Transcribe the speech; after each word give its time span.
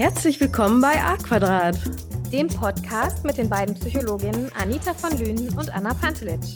Herzlich 0.00 0.40
willkommen 0.40 0.80
bei 0.80 0.98
A 0.98 1.18
Quadrat, 1.18 1.76
dem 2.32 2.48
Podcast 2.48 3.22
mit 3.22 3.36
den 3.36 3.50
beiden 3.50 3.74
Psychologinnen 3.74 4.50
Anita 4.58 4.94
von 4.94 5.10
Lünen 5.18 5.50
und 5.58 5.68
Anna 5.76 5.92
Pantelitsch. 5.92 6.54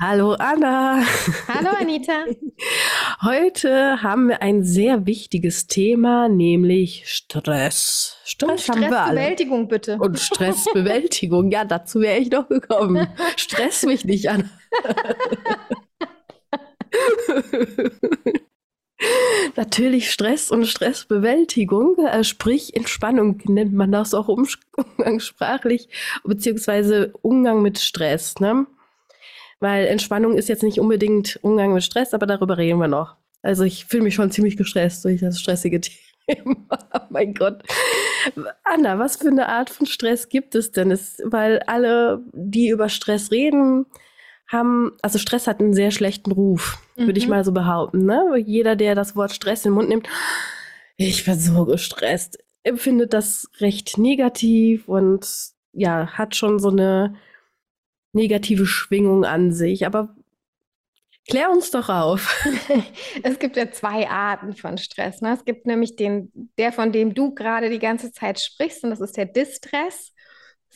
Hallo 0.00 0.32
Anna. 0.32 1.04
Hallo 1.46 1.68
Anita. 1.80 2.24
Heute 3.22 4.02
haben 4.02 4.26
wir 4.26 4.42
ein 4.42 4.64
sehr 4.64 5.06
wichtiges 5.06 5.68
Thema, 5.68 6.28
nämlich 6.28 7.04
Stress. 7.06 8.16
Stress, 8.24 8.68
Und 8.68 8.74
haben 8.74 8.90
wir 8.90 9.00
alle. 9.00 9.20
Stressbewältigung 9.20 9.68
bitte. 9.68 9.98
Und 9.98 10.18
Stressbewältigung, 10.18 11.52
ja, 11.52 11.64
dazu 11.64 12.00
wäre 12.00 12.18
ich 12.18 12.32
noch 12.32 12.48
gekommen. 12.48 13.06
Stress 13.36 13.84
mich 13.84 14.04
nicht, 14.04 14.28
Anna. 14.28 14.50
Natürlich 19.56 20.10
Stress 20.10 20.50
und 20.50 20.66
Stressbewältigung, 20.66 21.96
äh, 21.98 22.24
sprich 22.24 22.74
Entspannung 22.74 23.40
nennt 23.44 23.72
man 23.72 23.92
das 23.92 24.14
auch 24.14 24.28
umgangssprachlich, 24.28 25.88
beziehungsweise 26.24 27.12
Umgang 27.22 27.62
mit 27.62 27.78
Stress. 27.78 28.36
Ne? 28.40 28.66
Weil 29.60 29.86
Entspannung 29.86 30.36
ist 30.36 30.48
jetzt 30.48 30.62
nicht 30.62 30.78
unbedingt 30.78 31.38
Umgang 31.42 31.74
mit 31.74 31.82
Stress, 31.82 32.14
aber 32.14 32.26
darüber 32.26 32.58
reden 32.58 32.78
wir 32.78 32.88
noch. 32.88 33.16
Also 33.42 33.64
ich 33.64 33.84
fühle 33.86 34.04
mich 34.04 34.14
schon 34.14 34.30
ziemlich 34.30 34.56
gestresst 34.56 35.04
durch 35.04 35.20
das 35.20 35.40
stressige 35.40 35.80
Thema. 36.26 36.56
oh 36.94 37.00
mein 37.10 37.34
Gott. 37.34 37.62
Anna, 38.64 38.98
was 38.98 39.16
für 39.16 39.28
eine 39.28 39.48
Art 39.48 39.70
von 39.70 39.86
Stress 39.86 40.28
gibt 40.28 40.54
es 40.54 40.72
denn? 40.72 40.90
Es, 40.90 41.20
weil 41.24 41.60
alle, 41.60 42.22
die 42.32 42.68
über 42.68 42.88
Stress 42.88 43.30
reden, 43.30 43.86
haben, 44.48 44.92
also 45.02 45.18
Stress 45.18 45.46
hat 45.46 45.60
einen 45.60 45.74
sehr 45.74 45.90
schlechten 45.90 46.32
Ruf, 46.32 46.78
mhm. 46.96 47.06
würde 47.06 47.18
ich 47.18 47.26
mhm. 47.26 47.30
mal 47.30 47.44
so 47.44 47.52
behaupten. 47.52 48.04
Ne? 48.04 48.42
Jeder, 48.44 48.76
der 48.76 48.94
das 48.94 49.14
Wort 49.14 49.32
Stress 49.32 49.64
in 49.64 49.70
den 49.70 49.76
Mund 49.76 49.88
nimmt, 49.88 50.08
ich 50.96 51.24
bin 51.24 51.38
so 51.38 51.64
gestresst, 51.64 52.38
empfindet 52.64 53.12
das 53.12 53.48
recht 53.60 53.98
negativ 53.98 54.88
und 54.88 55.26
ja, 55.72 56.08
hat 56.08 56.34
schon 56.34 56.58
so 56.58 56.70
eine 56.70 57.14
negative 58.12 58.66
Schwingung 58.66 59.24
an 59.24 59.52
sich. 59.52 59.86
Aber 59.86 60.16
klär 61.28 61.50
uns 61.50 61.70
doch 61.70 61.88
auf. 61.88 62.44
es 63.22 63.38
gibt 63.38 63.56
ja 63.56 63.70
zwei 63.70 64.08
Arten 64.08 64.54
von 64.54 64.78
Stress. 64.78 65.20
Ne? 65.20 65.34
Es 65.34 65.44
gibt 65.44 65.66
nämlich 65.66 65.94
den, 65.94 66.32
der, 66.58 66.72
von 66.72 66.90
dem 66.90 67.14
du 67.14 67.34
gerade 67.34 67.70
die 67.70 67.78
ganze 67.78 68.10
Zeit 68.10 68.40
sprichst, 68.40 68.82
und 68.82 68.90
das 68.90 69.00
ist 69.00 69.16
der 69.16 69.26
Distress. 69.26 70.12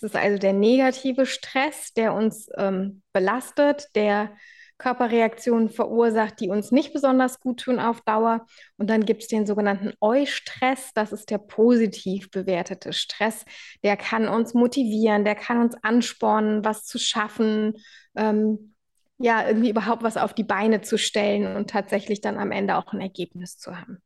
Das 0.02 0.10
ist 0.10 0.16
also 0.16 0.36
der 0.36 0.52
negative 0.52 1.26
Stress, 1.26 1.92
der 1.94 2.12
uns 2.12 2.48
ähm, 2.56 3.02
belastet, 3.12 3.86
der 3.94 4.36
Körperreaktionen 4.76 5.70
verursacht, 5.70 6.40
die 6.40 6.48
uns 6.48 6.72
nicht 6.72 6.92
besonders 6.92 7.38
gut 7.38 7.60
tun 7.60 7.78
auf 7.78 8.00
Dauer. 8.00 8.44
Und 8.78 8.90
dann 8.90 9.04
gibt 9.04 9.22
es 9.22 9.28
den 9.28 9.46
sogenannten 9.46 9.92
Eustress, 10.00 10.90
das 10.92 11.12
ist 11.12 11.30
der 11.30 11.38
positiv 11.38 12.32
bewertete 12.32 12.92
Stress. 12.92 13.44
Der 13.84 13.96
kann 13.96 14.26
uns 14.26 14.54
motivieren, 14.54 15.24
der 15.24 15.36
kann 15.36 15.60
uns 15.60 15.76
anspornen, 15.82 16.64
was 16.64 16.84
zu 16.84 16.98
schaffen, 16.98 17.74
ähm, 18.16 18.74
ja, 19.18 19.46
irgendwie 19.46 19.70
überhaupt 19.70 20.02
was 20.02 20.16
auf 20.16 20.34
die 20.34 20.42
Beine 20.42 20.80
zu 20.80 20.98
stellen 20.98 21.54
und 21.54 21.70
tatsächlich 21.70 22.20
dann 22.20 22.38
am 22.38 22.50
Ende 22.50 22.76
auch 22.76 22.92
ein 22.92 23.00
Ergebnis 23.00 23.56
zu 23.56 23.78
haben. 23.78 24.02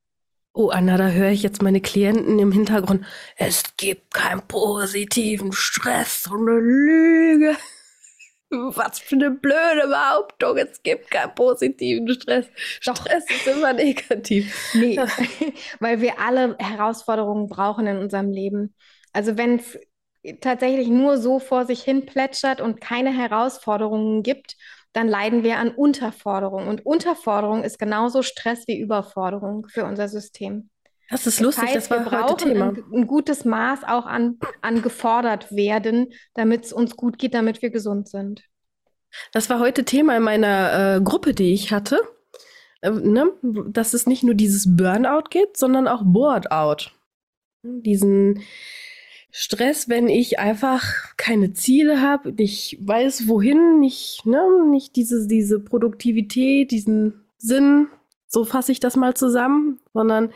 Oh, 0.59 0.71
Anna, 0.71 0.97
da 0.97 1.09
höre 1.11 1.29
ich 1.33 1.43
jetzt 1.43 1.61
meine 1.61 1.83
Klienten 1.83 2.39
im 2.39 2.51
Hintergrund. 2.51 3.05
Es 3.37 3.63
gibt 3.77 4.15
keinen 4.15 4.41
positiven 4.49 5.53
Stress, 5.53 6.27
und 6.29 6.49
eine 6.49 6.59
Lüge. 6.59 7.57
Was 8.49 8.99
für 8.99 9.17
eine 9.17 9.33
blöde 9.33 9.87
Behauptung. 9.87 10.57
Es 10.57 10.83
gibt 10.83 11.11
keinen 11.11 11.35
positiven 11.35 12.09
Stress. 12.09 12.47
Doch. 12.87 12.97
Stress 12.97 13.25
ist 13.29 13.47
immer 13.49 13.75
negativ. 13.75 14.73
Nee, 14.73 14.99
weil 15.81 16.01
wir 16.01 16.19
alle 16.21 16.57
Herausforderungen 16.59 17.49
brauchen 17.51 17.87
in 17.87 17.99
unserem 17.99 18.31
Leben. 18.31 18.75
Also 19.13 19.37
wenn 19.37 19.59
es 19.59 19.79
tatsächlich 20.41 20.89
nur 20.89 21.19
so 21.19 21.39
vor 21.39 21.67
sich 21.67 21.83
hin 21.83 22.07
plätschert 22.07 22.63
und 22.63 22.81
keine 22.81 23.15
Herausforderungen 23.15 24.23
gibt, 24.23 24.57
dann 24.93 25.09
leiden 25.09 25.43
wir 25.43 25.59
an 25.59 25.71
Unterforderung. 25.71 26.69
Und 26.69 26.85
Unterforderung 26.87 27.65
ist 27.65 27.79
genauso 27.79 28.23
Stress 28.23 28.67
wie 28.67 28.79
Überforderung 28.79 29.67
für 29.69 29.85
unser 29.85 30.09
System. 30.09 30.71
Das 31.11 31.27
ist 31.27 31.41
lustig, 31.41 31.65
das, 31.65 31.75
heißt, 31.75 31.91
das 31.91 31.99
war 31.99 32.11
wir 32.11 32.23
heute 32.23 32.37
Thema. 32.37 32.69
Ein, 32.69 32.85
ein, 32.93 33.07
gutes 33.07 33.45
Maß 33.45 33.85
auch 33.85 34.07
an, 34.07 34.39
an 34.61 34.83
gefordert 34.83 35.53
werden, 35.53 36.13
damit 36.35 36.65
es 36.65 36.73
uns 36.73 36.97
gut 36.97 37.19
geht, 37.19 37.35
damit 37.35 37.63
wir 37.63 37.71
gesund 37.71 38.09
sind. 38.09 38.43
Das 39.33 39.49
war 39.49 39.61
heute 39.61 39.85
Thema 39.85 40.17
in 40.17 40.25
meiner 40.25 40.97
äh, 40.97 41.01
Gruppe, 41.01 41.33
die 41.33 41.53
ich 41.53 41.73
hatte. 41.73 42.01
Äh, 42.81 42.91
ne? 42.91 43.33
Dass 43.43 43.95
es 43.95 44.07
nicht 44.07 44.25
nur 44.25 44.35
dieses 44.35 44.77
Burnout 44.77 45.29
gibt, 45.31 45.57
sondern 45.57 45.87
auch 45.87 46.03
Boardout. 46.05 46.91
Diesen 47.63 48.43
Stress, 49.39 49.91
wenn 49.91 50.09
ich 50.09 50.39
einfach 50.39 50.83
keine 51.19 51.53
Ziele 51.53 52.01
habe, 52.01 52.33
nicht 52.33 52.79
weiß, 52.81 53.29
wohin, 53.29 53.81
nicht, 53.81 54.25
ne, 54.25 54.41
nicht 54.71 54.97
diese, 54.97 55.27
diese 55.27 55.61
Produktivität, 55.61 56.71
diesen 56.71 57.27
Sinn, 57.37 57.89
so 58.27 58.47
fasse 58.47 58.73
ich 58.73 58.81
das 58.81 58.97
mal 58.97 59.13
zusammen, 59.13 59.79
sondern 59.93 60.31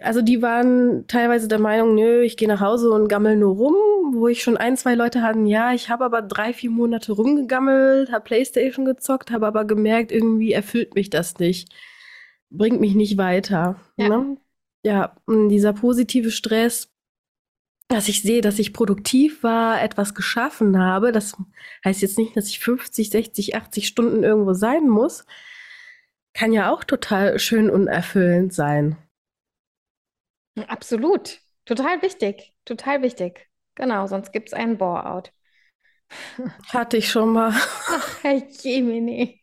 also 0.00 0.22
die 0.22 0.40
waren 0.40 1.06
teilweise 1.06 1.48
der 1.48 1.58
Meinung, 1.58 1.94
nö, 1.94 2.22
ich 2.22 2.38
gehe 2.38 2.48
nach 2.48 2.62
Hause 2.62 2.90
und 2.92 3.08
gammel 3.08 3.36
nur 3.36 3.56
rum, 3.56 3.74
wo 4.14 4.26
ich 4.26 4.42
schon 4.42 4.56
ein, 4.56 4.78
zwei 4.78 4.94
Leute 4.94 5.20
hatten, 5.20 5.44
ja, 5.44 5.74
ich 5.74 5.90
habe 5.90 6.06
aber 6.06 6.22
drei, 6.22 6.54
vier 6.54 6.70
Monate 6.70 7.12
rumgegammelt, 7.12 8.10
habe 8.10 8.24
Playstation 8.24 8.86
gezockt, 8.86 9.30
habe 9.30 9.46
aber 9.46 9.66
gemerkt, 9.66 10.12
irgendwie 10.12 10.52
erfüllt 10.52 10.94
mich 10.94 11.10
das 11.10 11.38
nicht, 11.38 11.68
bringt 12.48 12.80
mich 12.80 12.94
nicht 12.94 13.18
weiter. 13.18 13.76
Ja, 13.98 14.08
ne? 14.08 14.38
ja 14.82 15.14
dieser 15.28 15.74
positive 15.74 16.30
Stress, 16.30 16.91
dass 17.88 18.08
ich 18.08 18.22
sehe, 18.22 18.40
dass 18.40 18.58
ich 18.58 18.72
produktiv 18.72 19.42
war, 19.42 19.82
etwas 19.82 20.14
geschaffen 20.14 20.78
habe, 20.78 21.12
das 21.12 21.36
heißt 21.84 22.02
jetzt 22.02 22.18
nicht, 22.18 22.36
dass 22.36 22.48
ich 22.48 22.58
50, 22.58 23.10
60, 23.10 23.56
80 23.56 23.86
Stunden 23.86 24.22
irgendwo 24.22 24.54
sein 24.54 24.88
muss, 24.88 25.26
kann 26.34 26.52
ja 26.52 26.72
auch 26.72 26.84
total 26.84 27.38
schön 27.38 27.68
und 27.70 27.88
erfüllend 27.88 28.54
sein. 28.54 28.96
Absolut. 30.68 31.40
Total 31.64 32.02
wichtig. 32.02 32.54
Total 32.64 33.02
wichtig. 33.02 33.48
Genau, 33.74 34.06
sonst 34.06 34.32
gibt 34.32 34.48
es 34.48 34.54
einen 34.54 34.78
Bore-out. 34.78 35.32
Hatte 36.68 36.96
ich 36.98 37.10
schon 37.10 37.32
mal. 37.32 37.52
Ach, 37.54 38.22
Herr 38.22 38.34
Jemini. 38.34 39.42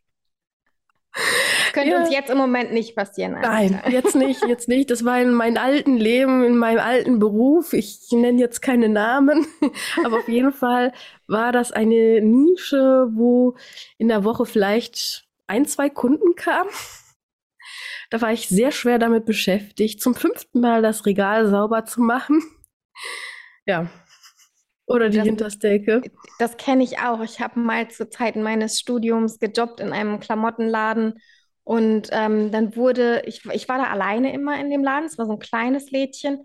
Könnte 1.73 1.91
ja. 1.91 1.99
uns 2.01 2.11
jetzt 2.11 2.29
im 2.29 2.37
Moment 2.37 2.71
nicht 2.71 2.95
passieren. 2.95 3.37
Nein, 3.41 3.81
jetzt 3.89 4.15
nicht, 4.15 4.43
jetzt 4.45 4.67
nicht. 4.67 4.89
Das 4.89 5.05
war 5.05 5.21
in 5.21 5.33
meinem 5.33 5.57
alten 5.57 5.97
Leben, 5.97 6.43
in 6.43 6.57
meinem 6.57 6.79
alten 6.79 7.19
Beruf. 7.19 7.73
Ich 7.73 7.99
nenne 8.11 8.39
jetzt 8.39 8.61
keine 8.61 8.89
Namen, 8.89 9.45
aber 10.03 10.17
auf 10.17 10.27
jeden 10.27 10.53
Fall 10.53 10.93
war 11.27 11.51
das 11.51 11.71
eine 11.71 12.21
Nische, 12.21 13.07
wo 13.11 13.55
in 13.97 14.07
der 14.07 14.23
Woche 14.23 14.45
vielleicht 14.45 15.25
ein, 15.47 15.65
zwei 15.65 15.89
Kunden 15.89 16.35
kamen. 16.35 16.69
Da 18.09 18.21
war 18.21 18.33
ich 18.33 18.47
sehr 18.47 18.71
schwer 18.71 18.97
damit 18.97 19.25
beschäftigt, 19.25 20.01
zum 20.01 20.15
fünften 20.15 20.61
Mal 20.61 20.81
das 20.81 21.05
Regal 21.05 21.47
sauber 21.47 21.85
zu 21.85 22.01
machen. 22.01 22.41
Ja. 23.65 23.87
Oder 24.87 25.09
die 25.09 25.17
das, 25.17 25.27
Hinterstecke. 25.27 26.01
Das 26.39 26.57
kenne 26.57 26.83
ich 26.83 26.97
auch. 26.99 27.21
Ich 27.21 27.39
habe 27.39 27.59
mal 27.59 27.87
zu 27.89 28.09
Zeiten 28.09 28.41
meines 28.41 28.79
Studiums 28.79 29.37
gejobbt 29.37 29.79
in 29.79 29.93
einem 29.93 30.19
Klamottenladen 30.19 31.19
und 31.69 32.09
ähm, 32.13 32.49
dann 32.51 32.75
wurde, 32.75 33.21
ich, 33.27 33.45
ich 33.45 33.69
war 33.69 33.77
da 33.77 33.83
alleine 33.91 34.33
immer 34.33 34.59
in 34.59 34.71
dem 34.71 34.83
Laden, 34.83 35.05
es 35.05 35.19
war 35.19 35.27
so 35.27 35.33
ein 35.33 35.39
kleines 35.39 35.91
Lädchen. 35.91 36.43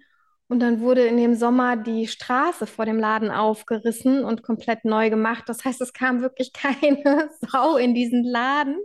Und 0.48 0.60
dann 0.60 0.80
wurde 0.80 1.06
in 1.06 1.16
dem 1.16 1.34
Sommer 1.34 1.78
die 1.78 2.08
Straße 2.08 2.66
vor 2.66 2.84
dem 2.84 2.98
Laden 2.98 3.30
aufgerissen 3.30 4.22
und 4.22 4.42
komplett 4.42 4.84
neu 4.84 5.08
gemacht. 5.08 5.44
Das 5.46 5.64
heißt, 5.64 5.80
es 5.80 5.94
kam 5.94 6.20
wirklich 6.20 6.52
keine 6.52 7.30
Sau 7.40 7.78
in 7.78 7.94
diesen 7.94 8.22
Laden. 8.22 8.76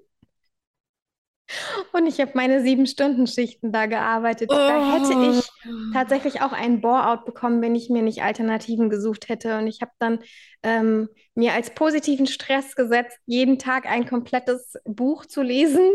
Und 1.93 2.05
ich 2.07 2.19
habe 2.19 2.31
meine 2.35 2.61
sieben 2.61 2.85
Stunden 2.85 3.27
Schichten 3.27 3.71
da 3.71 3.85
gearbeitet. 3.85 4.49
Oh. 4.51 4.55
Da 4.55 4.93
hätte 4.93 5.13
ich 5.13 5.45
oh. 5.65 5.93
tatsächlich 5.93 6.41
auch 6.41 6.51
einen 6.51 6.81
Bore-out 6.81 7.25
bekommen, 7.25 7.61
wenn 7.61 7.75
ich 7.75 7.89
mir 7.89 8.01
nicht 8.01 8.21
Alternativen 8.21 8.89
gesucht 8.89 9.29
hätte. 9.29 9.57
Und 9.57 9.67
ich 9.67 9.81
habe 9.81 9.91
dann 9.99 10.19
ähm, 10.63 11.09
mir 11.35 11.53
als 11.53 11.71
positiven 11.71 12.27
Stress 12.27 12.75
gesetzt, 12.75 13.17
jeden 13.25 13.57
Tag 13.59 13.85
ein 13.85 14.07
komplettes 14.07 14.73
Buch 14.85 15.25
zu 15.25 15.41
lesen 15.41 15.89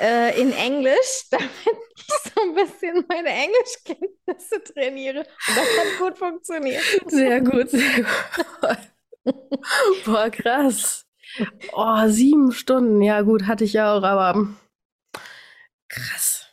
äh, 0.00 0.40
in 0.40 0.52
Englisch, 0.52 1.26
damit 1.30 1.50
ich 1.96 2.32
so 2.32 2.42
ein 2.42 2.54
bisschen 2.54 3.04
meine 3.08 3.30
Englischkenntnisse 3.30 4.62
trainiere. 4.72 5.20
Und 5.20 5.56
das 5.56 5.56
hat 5.56 5.98
gut 5.98 6.18
funktioniert. 6.18 6.82
Sehr 7.06 7.40
gut, 7.40 7.70
sehr 7.70 8.04
gut. 8.60 9.34
Boah, 10.04 10.30
krass. 10.30 11.04
Oh, 11.72 12.06
sieben 12.08 12.52
Stunden. 12.52 13.02
Ja, 13.02 13.20
gut, 13.20 13.46
hatte 13.46 13.64
ich 13.64 13.74
ja 13.74 13.94
auch, 13.94 14.02
aber 14.02 14.48
Krass. 15.88 16.46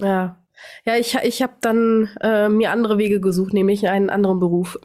Ja. 0.00 0.38
Ja, 0.84 0.96
ich, 0.96 1.14
ich 1.16 1.42
habe 1.42 1.54
dann 1.60 2.10
äh, 2.20 2.48
mir 2.48 2.70
andere 2.70 2.98
Wege 2.98 3.20
gesucht, 3.20 3.52
nämlich 3.52 3.88
einen 3.88 4.10
anderen 4.10 4.38
Beruf. 4.38 4.78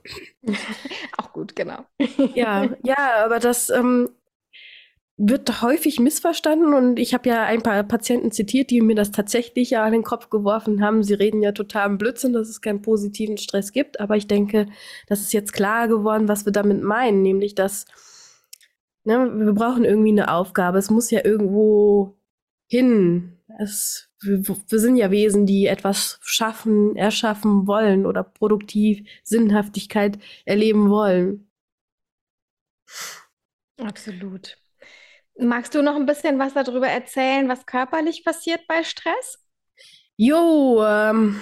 Auch 1.18 1.34
gut, 1.34 1.56
genau. 1.56 1.86
ja, 2.34 2.68
ja, 2.84 3.26
aber 3.26 3.40
das, 3.40 3.70
ähm, 3.70 4.10
wird 5.18 5.64
häufig 5.64 6.00
missverstanden 6.00 6.76
und 6.76 7.00
ich 7.00 7.16
habe 7.16 7.28
ja 7.28 7.44
ein 7.44 7.64
paar 7.64 7.82
Patienten 7.84 8.32
zitiert, 8.32 8.70
die 8.70 8.82
mir 8.82 8.96
das 8.96 9.12
tatsächlich 9.12 9.72
ja 9.72 9.84
an 9.84 9.92
den 9.92 10.04
Kopf 10.04 10.30
geworfen 10.30 10.84
haben. 10.84 11.04
Sie 11.04 11.16
reden 11.16 11.42
ja 11.42 11.54
total 11.54 11.88
im 11.90 11.98
Blödsinn, 11.98 12.34
dass 12.34 12.48
es 12.48 12.62
keinen 12.62 12.84
positiven 12.84 13.38
Stress 13.38 13.72
gibt, 13.72 14.00
aber 14.00 14.16
ich 14.16 14.28
denke, 14.28 14.68
das 15.08 15.22
ist 15.22 15.34
jetzt 15.34 15.54
klar 15.54 15.88
geworden, 15.88 16.28
was 16.28 16.46
wir 16.46 16.54
damit 16.54 16.84
meinen, 16.84 17.24
nämlich 17.24 17.56
dass 17.56 17.86
ne, 19.06 19.32
wir 19.34 19.54
brauchen 19.54 19.86
irgendwie 19.86 20.12
eine 20.12 20.32
Aufgabe. 20.32 20.78
Es 20.78 20.92
muss 20.92 21.10
ja 21.10 21.26
irgendwo 21.26 22.16
hin. 22.68 23.40
Es, 23.60 24.10
wir, 24.22 24.44
wir 24.48 24.80
sind 24.80 24.98
ja 24.98 25.12
Wesen, 25.12 25.46
die 25.46 25.68
etwas 25.68 26.20
schaffen, 26.22 26.96
erschaffen 26.96 27.68
wollen 27.68 28.06
oder 28.06 28.24
produktiv 28.24 29.08
Sinnhaftigkeit 29.24 30.20
erleben 30.46 30.90
wollen. 30.90 31.50
Absolut. 33.80 34.58
Magst 35.40 35.76
du 35.76 35.84
noch 35.84 35.96
ein 35.96 36.06
bisschen 36.06 36.40
was 36.40 36.54
darüber 36.54 36.88
erzählen, 36.88 37.48
was 37.48 37.66
körperlich 37.66 38.24
passiert 38.26 38.66
bei 38.68 38.84
Stress? 38.84 39.47
Jo, 40.20 40.84
ähm, 40.84 41.40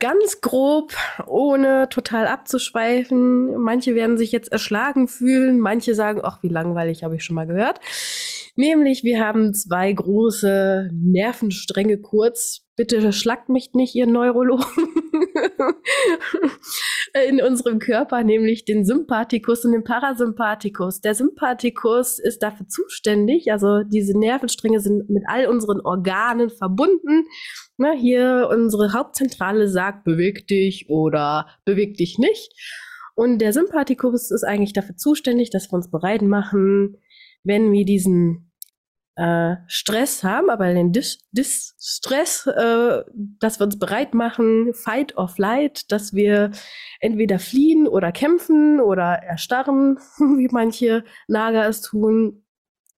ganz 0.00 0.40
grob, 0.40 0.92
ohne 1.28 1.88
total 1.88 2.26
abzuschweifen. 2.26 3.56
Manche 3.56 3.94
werden 3.94 4.18
sich 4.18 4.32
jetzt 4.32 4.50
erschlagen 4.50 5.06
fühlen, 5.06 5.60
manche 5.60 5.94
sagen, 5.94 6.22
ach, 6.24 6.42
wie 6.42 6.48
langweilig, 6.48 7.04
habe 7.04 7.14
ich 7.14 7.22
schon 7.22 7.36
mal 7.36 7.46
gehört. 7.46 7.78
Nämlich, 8.56 9.04
wir 9.04 9.24
haben 9.24 9.54
zwei 9.54 9.92
große 9.92 10.90
Nervenstränge 10.92 11.98
kurz. 11.98 12.65
Bitte 12.76 13.12
schlagt 13.12 13.48
mich 13.48 13.72
nicht, 13.72 13.94
ihr 13.94 14.06
Neurologen. 14.06 14.66
in 17.28 17.40
unserem 17.40 17.78
Körper, 17.78 18.22
nämlich 18.22 18.64
den 18.64 18.84
Sympathikus 18.84 19.64
und 19.64 19.72
den 19.72 19.84
Parasympathikus. 19.84 21.00
Der 21.00 21.14
Sympathikus 21.14 22.18
ist 22.18 22.42
dafür 22.42 22.68
zuständig, 22.68 23.50
also 23.50 23.82
diese 23.82 24.18
Nervenstränge 24.18 24.80
sind 24.80 25.08
mit 25.08 25.24
all 25.26 25.46
unseren 25.46 25.80
Organen 25.80 26.50
verbunden. 26.50 27.26
Na, 27.78 27.92
hier 27.92 28.48
unsere 28.52 28.92
Hauptzentrale 28.92 29.68
sagt, 29.68 30.04
beweg 30.04 30.46
dich 30.46 30.88
oder 30.88 31.46
beweg 31.64 31.96
dich 31.96 32.18
nicht. 32.18 32.52
Und 33.14 33.38
der 33.38 33.52
Sympathikus 33.52 34.30
ist 34.30 34.44
eigentlich 34.44 34.74
dafür 34.74 34.96
zuständig, 34.96 35.50
dass 35.50 35.70
wir 35.70 35.74
uns 35.76 35.90
bereit 35.90 36.22
machen, 36.22 36.98
wenn 37.44 37.72
wir 37.72 37.84
diesen 37.84 38.50
äh, 39.16 39.56
Stress 39.66 40.22
haben, 40.22 40.50
aber 40.50 40.72
den 40.72 40.92
Dis, 40.92 41.18
Dis 41.32 41.74
Stress, 41.80 42.46
äh, 42.46 43.02
dass 43.40 43.58
wir 43.58 43.64
uns 43.64 43.78
bereit 43.78 44.14
machen, 44.14 44.74
Fight 44.74 45.16
or 45.16 45.28
Flight, 45.28 45.90
dass 45.90 46.14
wir 46.14 46.50
entweder 47.00 47.38
fliehen 47.38 47.88
oder 47.88 48.12
kämpfen 48.12 48.78
oder 48.78 49.22
erstarren, 49.22 49.98
wie 50.18 50.48
manche 50.50 51.04
Nager 51.28 51.66
es 51.66 51.80
tun. 51.80 52.44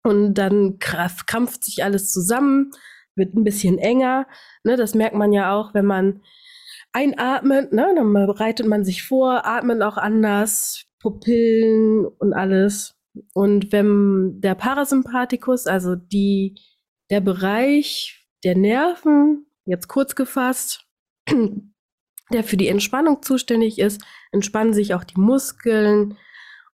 Und 0.03 0.35
dann 0.35 0.79
krampft 0.79 1.65
sich 1.65 1.85
alles 1.85 2.13
zusammen, 2.13 2.73
wird 3.15 3.35
ein 3.35 3.45
bisschen 3.45 3.79
enger. 3.79 4.27
Ne, 4.65 4.77
das 4.77 4.95
merkt 4.95 5.17
man 5.17 5.33
ja 5.33 5.53
auch, 5.53 5.75
wenn 5.75 5.87
man 5.87 6.23
einatmet, 6.93 7.73
ne, 7.73 7.93
dann 7.95 8.13
bereitet 8.13 8.67
man 8.67 8.85
sich 8.85 9.05
vor, 9.05 9.47
atmet 9.47 9.83
auch 9.83 9.97
anders, 9.99 10.85
Pupillen 11.01 12.07
und 12.07 12.33
alles. 12.33 12.98
Und 13.35 13.73
wenn 13.73 14.41
der 14.41 14.55
Parasympathikus, 14.55 15.67
also 15.67 15.95
die, 15.97 16.55
der 17.11 17.21
Bereich 17.21 18.27
der 18.45 18.57
Nerven, 18.57 19.47
jetzt 19.65 19.89
kurz 19.89 20.15
gefasst, 20.15 20.87
der 22.33 22.45
für 22.45 22.57
die 22.57 22.69
Entspannung 22.69 23.23
zuständig 23.23 23.79
ist, 23.79 24.03
entspannen 24.33 24.73
sich 24.73 24.95
auch 24.95 25.05
die 25.05 25.21
Muskeln, 25.21 26.17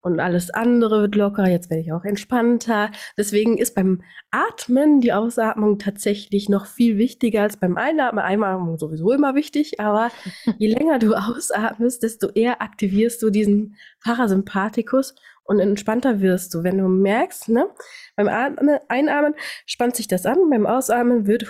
und 0.03 0.19
alles 0.19 0.49
andere 0.49 1.01
wird 1.01 1.15
locker. 1.15 1.49
Jetzt 1.49 1.69
werde 1.69 1.81
ich 1.81 1.93
auch 1.93 2.03
entspannter. 2.03 2.91
Deswegen 3.17 3.57
ist 3.57 3.73
beim 3.73 4.03
Atmen 4.31 4.99
die 4.99 5.13
Ausatmung 5.13 5.79
tatsächlich 5.79 6.49
noch 6.49 6.65
viel 6.65 6.97
wichtiger 6.97 7.41
als 7.41 7.55
beim 7.57 7.77
Einatmen. 7.77 8.23
Einatmung 8.23 8.77
sowieso 8.77 9.13
immer 9.13 9.33
wichtig, 9.33 9.79
aber 9.79 10.11
je 10.57 10.67
länger 10.67 10.99
du 10.99 11.15
ausatmest, 11.15 12.03
desto 12.03 12.29
eher 12.29 12.61
aktivierst 12.61 13.23
du 13.23 13.29
diesen 13.29 13.77
Parasympathikus 14.03 15.15
und 15.45 15.59
entspannter 15.59 16.21
wirst 16.21 16.53
du. 16.53 16.63
Wenn 16.63 16.77
du 16.77 16.87
merkst, 16.87 17.49
ne, 17.49 17.67
beim 18.15 18.27
Atmen, 18.27 18.79
Einatmen 18.87 19.35
spannt 19.65 19.95
sich 19.95 20.07
das 20.07 20.25
an, 20.25 20.37
beim 20.49 20.65
Ausatmen 20.65 21.27
wird 21.27 21.45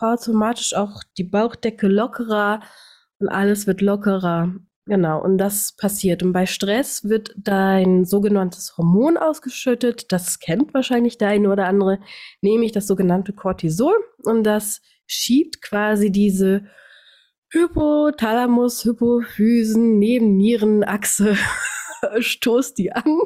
automatisch 0.00 0.74
auch 0.74 1.02
die 1.16 1.24
Bauchdecke 1.24 1.88
lockerer 1.88 2.60
und 3.18 3.28
alles 3.28 3.66
wird 3.66 3.80
lockerer. 3.80 4.54
Genau, 4.88 5.20
und 5.20 5.38
das 5.38 5.74
passiert. 5.76 6.22
Und 6.22 6.32
bei 6.32 6.46
Stress 6.46 7.08
wird 7.08 7.34
dein 7.36 8.04
sogenanntes 8.04 8.76
Hormon 8.76 9.16
ausgeschüttet. 9.16 10.12
Das 10.12 10.38
kennt 10.38 10.74
wahrscheinlich 10.74 11.18
der 11.18 11.28
eine 11.28 11.50
oder 11.50 11.66
andere, 11.66 11.98
nämlich 12.40 12.70
das 12.70 12.86
sogenannte 12.86 13.32
Cortisol. 13.32 13.96
Und 14.22 14.44
das 14.44 14.80
schiebt 15.06 15.60
quasi 15.60 16.12
diese 16.12 16.66
Hypothalamus, 17.50 18.84
Hypophysen, 18.84 19.98
Nebennierenachse, 19.98 21.36
stoßt 22.18 22.76
die 22.78 22.92
an. 22.92 23.20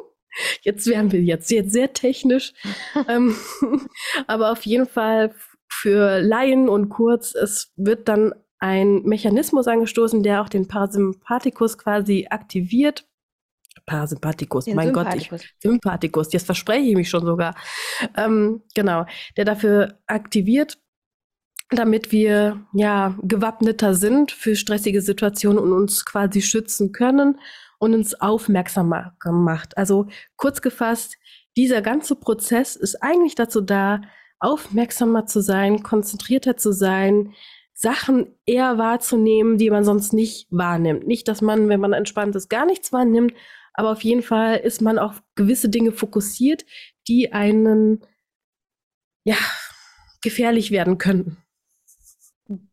Jetzt 0.61 0.87
werden 0.87 1.11
wir 1.11 1.21
jetzt, 1.21 1.51
jetzt 1.51 1.71
sehr 1.71 1.93
technisch. 1.93 2.53
ähm, 3.07 3.35
aber 4.27 4.51
auf 4.51 4.65
jeden 4.65 4.87
Fall 4.87 5.33
für 5.69 6.19
Laien 6.19 6.69
und 6.69 6.89
kurz, 6.89 7.33
es 7.33 7.71
wird 7.75 8.07
dann 8.07 8.33
ein 8.59 9.01
Mechanismus 9.03 9.67
angestoßen, 9.67 10.21
der 10.21 10.41
auch 10.41 10.49
den 10.49 10.67
Parasympathikus 10.67 11.77
quasi 11.77 12.27
aktiviert. 12.29 13.07
Parasympathikus, 13.85 14.65
den 14.65 14.75
mein 14.75 14.93
Gott, 14.93 15.13
ich, 15.15 15.31
Sympathikus, 15.59 16.31
jetzt 16.33 16.45
verspreche 16.45 16.87
ich 16.89 16.95
mich 16.95 17.09
schon 17.09 17.25
sogar. 17.25 17.55
Ähm, 18.15 18.61
genau, 18.75 19.05
der 19.37 19.45
dafür 19.45 19.99
aktiviert, 20.05 20.77
damit 21.71 22.11
wir 22.11 22.65
ja 22.73 23.17
gewappneter 23.21 23.95
sind 23.95 24.31
für 24.31 24.55
stressige 24.55 25.01
Situationen 25.01 25.59
und 25.59 25.73
uns 25.73 26.05
quasi 26.05 26.41
schützen 26.41 26.91
können 26.91 27.39
und 27.79 27.93
uns 27.93 28.13
aufmerksamer 28.13 29.15
gemacht. 29.19 29.77
Also 29.77 30.07
kurz 30.35 30.61
gefasst, 30.61 31.17
dieser 31.57 31.81
ganze 31.81 32.15
Prozess 32.15 32.75
ist 32.75 33.01
eigentlich 33.01 33.35
dazu 33.35 33.61
da, 33.61 34.01
aufmerksamer 34.39 35.25
zu 35.25 35.41
sein, 35.41 35.83
konzentrierter 35.83 36.57
zu 36.57 36.71
sein, 36.73 37.33
Sachen 37.73 38.35
eher 38.45 38.77
wahrzunehmen, 38.77 39.57
die 39.57 39.69
man 39.69 39.83
sonst 39.83 40.13
nicht 40.13 40.47
wahrnimmt. 40.51 41.07
Nicht, 41.07 41.27
dass 41.27 41.41
man, 41.41 41.69
wenn 41.69 41.79
man 41.79 41.93
entspannt 41.93 42.35
ist, 42.35 42.49
gar 42.49 42.65
nichts 42.65 42.91
wahrnimmt, 42.93 43.33
aber 43.73 43.91
auf 43.91 44.03
jeden 44.03 44.21
Fall 44.21 44.57
ist 44.57 44.81
man 44.81 44.99
auf 44.99 45.23
gewisse 45.35 45.69
Dinge 45.69 45.91
fokussiert, 45.91 46.65
die 47.07 47.33
einen 47.33 48.01
ja 49.23 49.35
gefährlich 50.21 50.71
werden 50.71 50.97
könnten. 50.97 51.40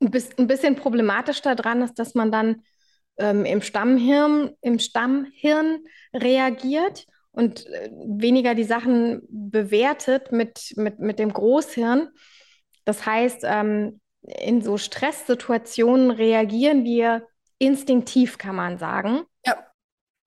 Ein 0.00 0.47
bisschen 0.47 0.76
problematisch 0.76 1.40
daran 1.42 1.82
ist, 1.82 1.99
dass 1.99 2.14
man 2.14 2.32
dann 2.32 2.62
ähm, 3.18 3.44
im 3.44 3.62
Stammhirn, 3.62 4.50
im 4.61 4.78
Stammhirn 4.78 5.85
reagiert 6.14 7.06
und 7.32 7.66
äh, 7.66 7.90
weniger 7.92 8.54
die 8.54 8.64
Sachen 8.64 9.23
bewertet 9.28 10.32
mit, 10.32 10.73
mit, 10.76 10.99
mit 10.99 11.18
dem 11.18 11.32
Großhirn. 11.32 12.08
Das 12.85 13.06
heißt, 13.06 13.42
ähm, 13.44 14.00
in 14.23 14.62
so 14.62 14.78
Stresssituationen 14.78 16.11
reagieren 16.11 16.85
wir 16.85 17.26
instinktiv, 17.58 18.38
kann 18.38 18.56
man 18.56 18.78
sagen. 18.78 19.23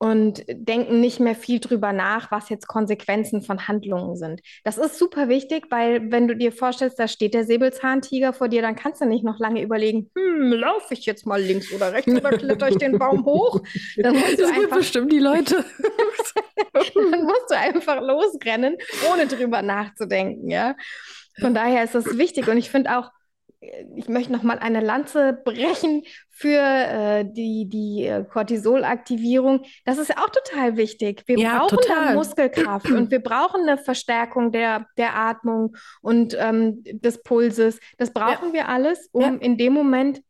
Und 0.03 0.43
denken 0.47 0.99
nicht 0.99 1.19
mehr 1.19 1.35
viel 1.35 1.59
drüber 1.59 1.93
nach, 1.93 2.31
was 2.31 2.49
jetzt 2.49 2.67
Konsequenzen 2.67 3.43
von 3.43 3.67
Handlungen 3.67 4.15
sind. 4.15 4.41
Das 4.63 4.79
ist 4.79 4.97
super 4.97 5.29
wichtig, 5.29 5.67
weil 5.69 6.11
wenn 6.11 6.27
du 6.27 6.35
dir 6.35 6.51
vorstellst, 6.51 6.97
da 6.97 7.07
steht 7.07 7.35
der 7.35 7.45
Säbelzahntiger 7.45 8.33
vor 8.33 8.49
dir, 8.49 8.63
dann 8.63 8.75
kannst 8.75 9.01
du 9.01 9.05
nicht 9.05 9.23
noch 9.23 9.37
lange 9.37 9.61
überlegen, 9.61 10.09
hm, 10.17 10.53
laufe 10.53 10.95
ich 10.95 11.05
jetzt 11.05 11.27
mal 11.27 11.39
links 11.39 11.71
oder 11.71 11.93
rechts 11.93 12.11
oder 12.11 12.31
kletter 12.31 12.69
ich 12.69 12.77
den 12.77 12.97
Baum 12.97 13.25
hoch? 13.25 13.61
Dann 13.97 14.15
musst 14.15 14.39
du 14.39 14.41
das 14.41 14.49
einfach 14.49 14.77
bestimmt 14.77 15.11
die 15.11 15.19
Leute. 15.19 15.63
dann 16.73 17.23
musst 17.23 17.51
du 17.51 17.55
einfach 17.55 18.01
losrennen, 18.01 18.77
ohne 19.13 19.27
drüber 19.27 19.61
nachzudenken, 19.61 20.49
ja. 20.49 20.75
Von 21.39 21.53
daher 21.53 21.83
ist 21.83 21.93
das 21.93 22.17
wichtig 22.17 22.47
und 22.47 22.57
ich 22.57 22.71
finde 22.71 22.97
auch, 22.97 23.11
ich 23.95 24.09
möchte 24.09 24.31
noch 24.31 24.41
mal 24.41 24.57
eine 24.57 24.81
Lanze 24.81 25.33
brechen 25.33 26.03
für 26.29 26.59
äh, 26.59 27.23
die, 27.23 27.69
die 27.69 28.05
äh, 28.05 28.23
Cortisolaktivierung. 28.23 29.63
Das 29.85 29.99
ist 29.99 30.09
ja 30.09 30.17
auch 30.17 30.29
total 30.29 30.77
wichtig. 30.77 31.23
Wir 31.27 31.37
ja, 31.37 31.59
brauchen 31.59 31.77
total. 31.77 32.15
Muskelkraft 32.15 32.89
und 32.89 33.11
wir 33.11 33.19
brauchen 33.19 33.61
eine 33.61 33.77
Verstärkung 33.77 34.51
der, 34.51 34.87
der 34.97 35.15
Atmung 35.15 35.75
und 36.01 36.35
ähm, 36.39 36.83
des 36.83 37.21
Pulses. 37.21 37.79
Das 37.97 38.11
brauchen 38.11 38.49
ja. 38.49 38.53
wir 38.53 38.69
alles, 38.69 39.09
um 39.11 39.21
ja. 39.21 39.29
in 39.35 39.57
dem 39.57 39.73
Moment 39.73 40.23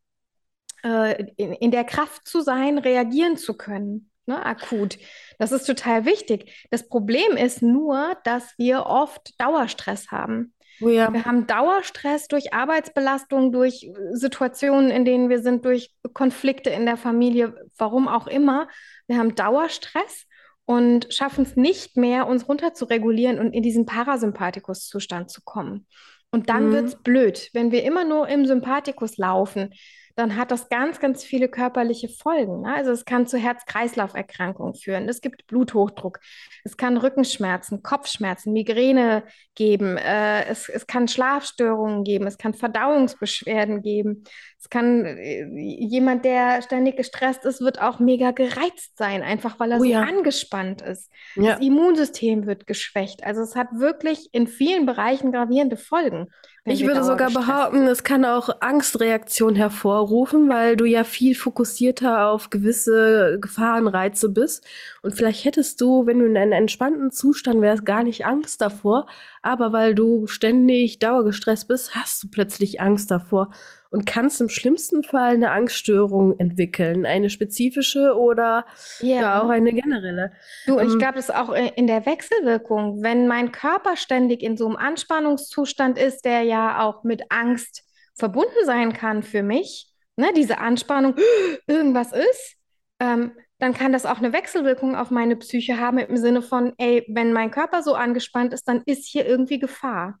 äh, 0.84 1.24
in, 1.36 1.52
in 1.54 1.70
der 1.70 1.84
Kraft 1.84 2.28
zu 2.28 2.42
sein, 2.42 2.76
reagieren 2.76 3.38
zu 3.38 3.54
können. 3.54 4.11
Ne, 4.26 4.44
akut. 4.44 4.98
Das 5.38 5.50
ist 5.50 5.64
total 5.64 6.04
wichtig. 6.04 6.66
Das 6.70 6.88
Problem 6.88 7.36
ist 7.36 7.60
nur, 7.60 8.16
dass 8.22 8.56
wir 8.56 8.86
oft 8.86 9.40
Dauerstress 9.40 10.12
haben. 10.12 10.54
Oh 10.80 10.88
ja. 10.88 11.12
Wir 11.12 11.24
haben 11.24 11.46
Dauerstress 11.46 12.28
durch 12.28 12.52
Arbeitsbelastung, 12.52 13.50
durch 13.52 13.90
Situationen, 14.12 14.90
in 14.90 15.04
denen 15.04 15.28
wir 15.28 15.40
sind, 15.40 15.64
durch 15.64 15.92
Konflikte 16.12 16.70
in 16.70 16.86
der 16.86 16.96
Familie, 16.96 17.54
warum 17.76 18.06
auch 18.08 18.26
immer. 18.28 18.68
Wir 19.08 19.18
haben 19.18 19.34
Dauerstress 19.34 20.26
und 20.66 21.12
schaffen 21.12 21.44
es 21.44 21.56
nicht 21.56 21.96
mehr, 21.96 22.26
uns 22.28 22.48
runter 22.48 22.74
zu 22.74 22.84
regulieren 22.84 23.40
und 23.40 23.52
in 23.52 23.62
diesen 23.62 23.86
Parasympathikus-Zustand 23.86 25.30
zu 25.30 25.42
kommen. 25.44 25.86
Und 26.30 26.48
dann 26.48 26.68
Mhm. 26.68 26.72
wird 26.72 26.84
es 26.86 27.02
blöd, 27.02 27.50
wenn 27.52 27.72
wir 27.72 27.82
immer 27.82 28.04
nur 28.04 28.28
im 28.28 28.46
Sympathikus 28.46 29.18
laufen 29.18 29.74
dann 30.14 30.36
hat 30.36 30.50
das 30.50 30.68
ganz, 30.68 31.00
ganz 31.00 31.24
viele 31.24 31.48
körperliche 31.48 32.08
Folgen. 32.08 32.62
Ne? 32.62 32.74
Also 32.74 32.90
es 32.90 33.04
kann 33.04 33.26
zu 33.26 33.38
Herz-Kreislauf-Erkrankungen 33.38 34.74
führen. 34.74 35.08
Es 35.08 35.20
gibt 35.20 35.46
Bluthochdruck. 35.46 36.20
Es 36.64 36.76
kann 36.76 36.96
Rückenschmerzen, 36.96 37.82
Kopfschmerzen, 37.82 38.52
Migräne 38.52 39.24
geben. 39.54 39.96
Äh, 39.96 40.44
es, 40.46 40.68
es 40.68 40.86
kann 40.86 41.08
Schlafstörungen 41.08 42.04
geben. 42.04 42.26
Es 42.26 42.38
kann 42.38 42.54
Verdauungsbeschwerden 42.54 43.82
geben. 43.82 44.24
Es 44.60 44.68
kann 44.68 45.04
äh, 45.04 45.44
jemand, 45.56 46.24
der 46.24 46.62
ständig 46.62 46.96
gestresst 46.96 47.44
ist, 47.44 47.60
wird 47.60 47.80
auch 47.80 47.98
mega 47.98 48.30
gereizt 48.30 48.96
sein, 48.96 49.22
einfach 49.22 49.58
weil 49.58 49.72
er 49.72 49.78
Oh 49.78 49.82
so 49.82 49.90
ja. 49.90 50.02
angespannt 50.02 50.82
ist. 50.82 51.10
Ja. 51.36 51.52
Das 51.52 51.60
Immunsystem 51.60 52.46
wird 52.46 52.66
geschwächt. 52.66 53.24
Also 53.24 53.42
es 53.42 53.56
hat 53.56 53.68
wirklich 53.72 54.28
in 54.32 54.46
vielen 54.46 54.86
Bereichen 54.86 55.32
gravierende 55.32 55.76
Folgen. 55.76 56.28
Wenn 56.64 56.74
Ich 56.74 56.86
würde 56.86 57.02
sogar 57.02 57.30
behaupten, 57.30 57.88
es 57.88 58.04
kann 58.04 58.24
auch 58.24 58.48
Angstreaktionen 58.60 59.56
hervorrufen, 59.56 60.48
weil 60.48 60.76
du 60.76 60.84
ja 60.84 61.02
viel 61.02 61.34
fokussierter 61.34 62.28
auf 62.28 62.50
gewisse 62.50 63.38
Gefahrenreize 63.40 64.28
bist. 64.28 64.64
Und 65.02 65.14
vielleicht 65.14 65.44
hättest 65.44 65.80
du, 65.80 66.06
wenn 66.06 66.20
du 66.20 66.26
in 66.26 66.36
einem 66.36 66.52
entspannten 66.52 67.10
Zustand 67.10 67.60
wärst, 67.62 67.84
gar 67.84 68.04
nicht 68.04 68.26
Angst 68.26 68.60
davor. 68.60 69.06
Aber 69.42 69.72
weil 69.72 69.96
du 69.96 70.28
ständig 70.28 71.00
dauergestresst 71.00 71.66
bist, 71.66 71.96
hast 71.96 72.22
du 72.22 72.28
plötzlich 72.30 72.80
Angst 72.80 73.10
davor 73.10 73.50
und 73.92 74.06
kannst 74.06 74.40
im 74.40 74.48
schlimmsten 74.48 75.02
Fall 75.04 75.34
eine 75.34 75.50
Angststörung 75.52 76.38
entwickeln. 76.38 77.06
Eine 77.06 77.30
spezifische 77.30 78.16
oder 78.16 78.66
Ja. 79.00 79.42
auch 79.42 79.48
eine 79.48 79.72
generelle. 79.72 80.32
Du, 80.66 80.78
und 80.78 80.86
ich 80.88 80.94
Ähm, 80.94 80.98
glaube, 80.98 81.14
das 81.16 81.28
ist 81.28 81.34
auch 81.34 81.50
in 81.50 81.66
in 81.68 81.86
der 81.86 82.06
Wechselwirkung, 82.06 83.02
wenn 83.02 83.26
mein 83.28 83.52
Körper 83.52 83.96
ständig 83.96 84.42
in 84.42 84.56
so 84.56 84.66
einem 84.66 84.76
Anspannungszustand 84.76 85.98
ist, 85.98 86.24
der 86.24 86.42
ja 86.42 86.80
auch 86.82 87.04
mit 87.04 87.22
Angst 87.30 87.84
verbunden 88.14 88.64
sein 88.64 88.92
kann 88.92 89.22
für 89.22 89.42
mich, 89.42 89.92
ne, 90.16 90.28
diese 90.36 90.58
Anspannung, 90.58 91.14
irgendwas 91.66 92.12
ist, 92.12 92.56
ähm, 93.00 93.32
dann 93.58 93.74
kann 93.74 93.92
das 93.92 94.06
auch 94.06 94.18
eine 94.18 94.32
Wechselwirkung 94.32 94.96
auf 94.96 95.10
meine 95.10 95.36
Psyche 95.36 95.78
haben 95.78 95.98
im 95.98 96.16
Sinne 96.16 96.42
von, 96.42 96.72
ey, 96.78 97.04
wenn 97.08 97.32
mein 97.32 97.50
Körper 97.50 97.82
so 97.82 97.94
angespannt 97.94 98.52
ist, 98.52 98.66
dann 98.68 98.82
ist 98.86 99.06
hier 99.06 99.26
irgendwie 99.26 99.58
Gefahr. 99.60 100.18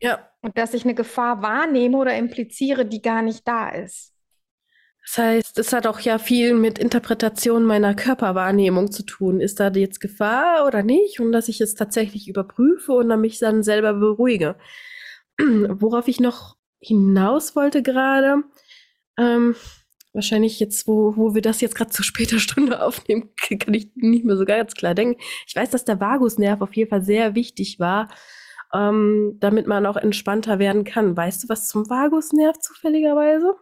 Ja, 0.00 0.28
Und 0.42 0.56
dass 0.56 0.74
ich 0.74 0.84
eine 0.84 0.94
Gefahr 0.94 1.42
wahrnehme 1.42 1.96
oder 1.96 2.16
impliziere, 2.16 2.86
die 2.86 3.02
gar 3.02 3.22
nicht 3.22 3.46
da 3.46 3.68
ist. 3.70 4.14
Das 5.02 5.18
heißt, 5.18 5.58
es 5.58 5.72
hat 5.72 5.86
auch 5.86 6.00
ja 6.00 6.18
viel 6.18 6.52
mit 6.52 6.78
Interpretation 6.78 7.64
meiner 7.64 7.94
Körperwahrnehmung 7.94 8.92
zu 8.92 9.04
tun. 9.04 9.40
Ist 9.40 9.58
da 9.58 9.70
jetzt 9.70 10.00
Gefahr 10.00 10.66
oder 10.66 10.82
nicht? 10.82 11.18
Und 11.18 11.32
dass 11.32 11.48
ich 11.48 11.62
es 11.62 11.74
tatsächlich 11.74 12.28
überprüfe 12.28 12.92
und 12.92 13.08
dann 13.08 13.22
mich 13.22 13.38
dann 13.38 13.62
selber 13.62 13.94
beruhige. 13.94 14.56
Worauf 15.38 16.08
ich 16.08 16.20
noch 16.20 16.56
hinaus 16.80 17.56
wollte 17.56 17.82
gerade, 17.82 18.42
ähm, 19.16 19.56
wahrscheinlich 20.12 20.60
jetzt, 20.60 20.86
wo, 20.86 21.16
wo 21.16 21.34
wir 21.34 21.42
das 21.42 21.60
jetzt 21.60 21.74
gerade 21.74 21.90
zu 21.90 22.02
später 22.02 22.38
Stunde 22.38 22.82
aufnehmen, 22.82 23.30
kann 23.58 23.74
ich 23.74 23.90
nicht 23.94 24.24
mehr 24.24 24.36
so 24.36 24.44
ganz 24.44 24.74
klar 24.74 24.94
denken. 24.94 25.20
Ich 25.46 25.56
weiß, 25.56 25.70
dass 25.70 25.84
der 25.84 26.00
Vagusnerv 26.00 26.60
auf 26.60 26.74
jeden 26.74 26.90
Fall 26.90 27.02
sehr 27.02 27.34
wichtig 27.34 27.78
war, 27.80 28.08
ähm, 28.74 29.36
damit 29.40 29.66
man 29.66 29.86
auch 29.86 29.96
entspannter 29.96 30.58
werden 30.58 30.84
kann. 30.84 31.16
Weißt 31.16 31.44
du 31.44 31.48
was 31.48 31.68
zum 31.68 31.88
Vagusnerv 31.88 32.58
zufälligerweise? 32.58 33.54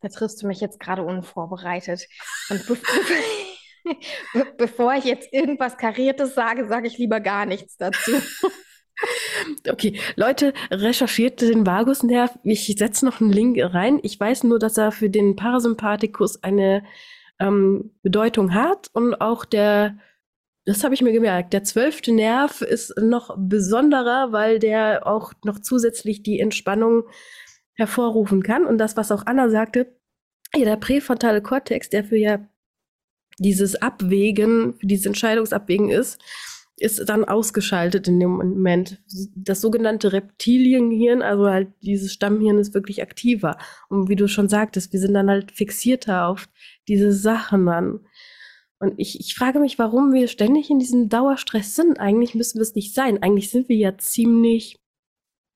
Da 0.00 0.08
triffst 0.08 0.42
du 0.42 0.46
mich 0.46 0.60
jetzt 0.60 0.80
gerade 0.80 1.02
unvorbereitet. 1.02 2.06
Und 2.50 2.66
be 2.66 2.76
be 4.34 4.46
bevor 4.58 4.94
ich 4.94 5.04
jetzt 5.04 5.32
irgendwas 5.32 5.76
Kariertes 5.76 6.34
sage, 6.34 6.66
sage 6.68 6.86
ich 6.86 6.98
lieber 6.98 7.20
gar 7.20 7.46
nichts 7.46 7.76
dazu. 7.76 8.12
Okay, 9.68 9.98
Leute, 10.14 10.54
recherchiert 10.70 11.40
den 11.40 11.66
Vagusnerv. 11.66 12.38
Ich 12.44 12.66
setze 12.78 13.04
noch 13.04 13.20
einen 13.20 13.32
Link 13.32 13.58
rein. 13.60 13.98
Ich 14.02 14.18
weiß 14.18 14.44
nur, 14.44 14.58
dass 14.60 14.78
er 14.78 14.92
für 14.92 15.10
den 15.10 15.34
Parasympathikus 15.36 16.42
eine 16.44 16.84
ähm, 17.40 17.92
Bedeutung 18.02 18.54
hat 18.54 18.88
und 18.92 19.20
auch 19.20 19.44
der, 19.44 19.98
das 20.66 20.82
habe 20.82 20.94
ich 20.94 21.02
mir 21.02 21.12
gemerkt, 21.12 21.52
der 21.52 21.62
zwölfte 21.62 22.12
Nerv 22.12 22.62
ist 22.62 22.94
noch 22.98 23.36
besonderer, 23.36 24.32
weil 24.32 24.58
der 24.58 25.06
auch 25.06 25.32
noch 25.44 25.58
zusätzlich 25.58 26.22
die 26.22 26.40
Entspannung 26.40 27.04
hervorrufen 27.74 28.42
kann. 28.42 28.64
Und 28.64 28.78
das, 28.78 28.96
was 28.96 29.12
auch 29.12 29.26
Anna 29.26 29.50
sagte, 29.50 29.94
ja, 30.54 30.64
der 30.64 30.76
präfrontale 30.76 31.42
Kortex, 31.42 31.90
der 31.90 32.04
für 32.04 32.16
ja 32.16 32.46
dieses 33.38 33.76
Abwägen, 33.76 34.74
für 34.78 34.86
dieses 34.86 35.06
Entscheidungsabwägen 35.06 35.90
ist, 35.90 36.22
ist 36.76 37.08
dann 37.08 37.24
ausgeschaltet 37.24 38.08
in 38.08 38.18
dem 38.18 38.30
Moment. 38.30 39.00
Das 39.36 39.60
sogenannte 39.60 40.12
Reptilienhirn, 40.12 41.22
also 41.22 41.46
halt 41.48 41.68
dieses 41.82 42.12
Stammhirn 42.12 42.58
ist 42.58 42.74
wirklich 42.74 43.02
aktiver. 43.02 43.58
Und 43.88 44.08
wie 44.08 44.16
du 44.16 44.28
schon 44.28 44.48
sagtest, 44.48 44.92
wir 44.92 45.00
sind 45.00 45.14
dann 45.14 45.30
halt 45.30 45.52
fixierter 45.52 46.26
auf 46.26 46.48
diese 46.88 47.12
Sachen 47.12 47.66
dann. 47.66 48.00
Und 48.84 48.94
ich, 48.98 49.18
ich 49.18 49.34
frage 49.34 49.60
mich, 49.60 49.78
warum 49.78 50.12
wir 50.12 50.28
ständig 50.28 50.70
in 50.70 50.78
diesem 50.78 51.08
Dauerstress 51.08 51.74
sind. 51.74 51.98
Eigentlich 51.98 52.34
müssen 52.34 52.58
wir 52.58 52.62
es 52.62 52.74
nicht 52.74 52.94
sein. 52.94 53.22
Eigentlich 53.22 53.50
sind 53.50 53.68
wir 53.68 53.76
ja 53.76 53.96
ziemlich 53.96 54.76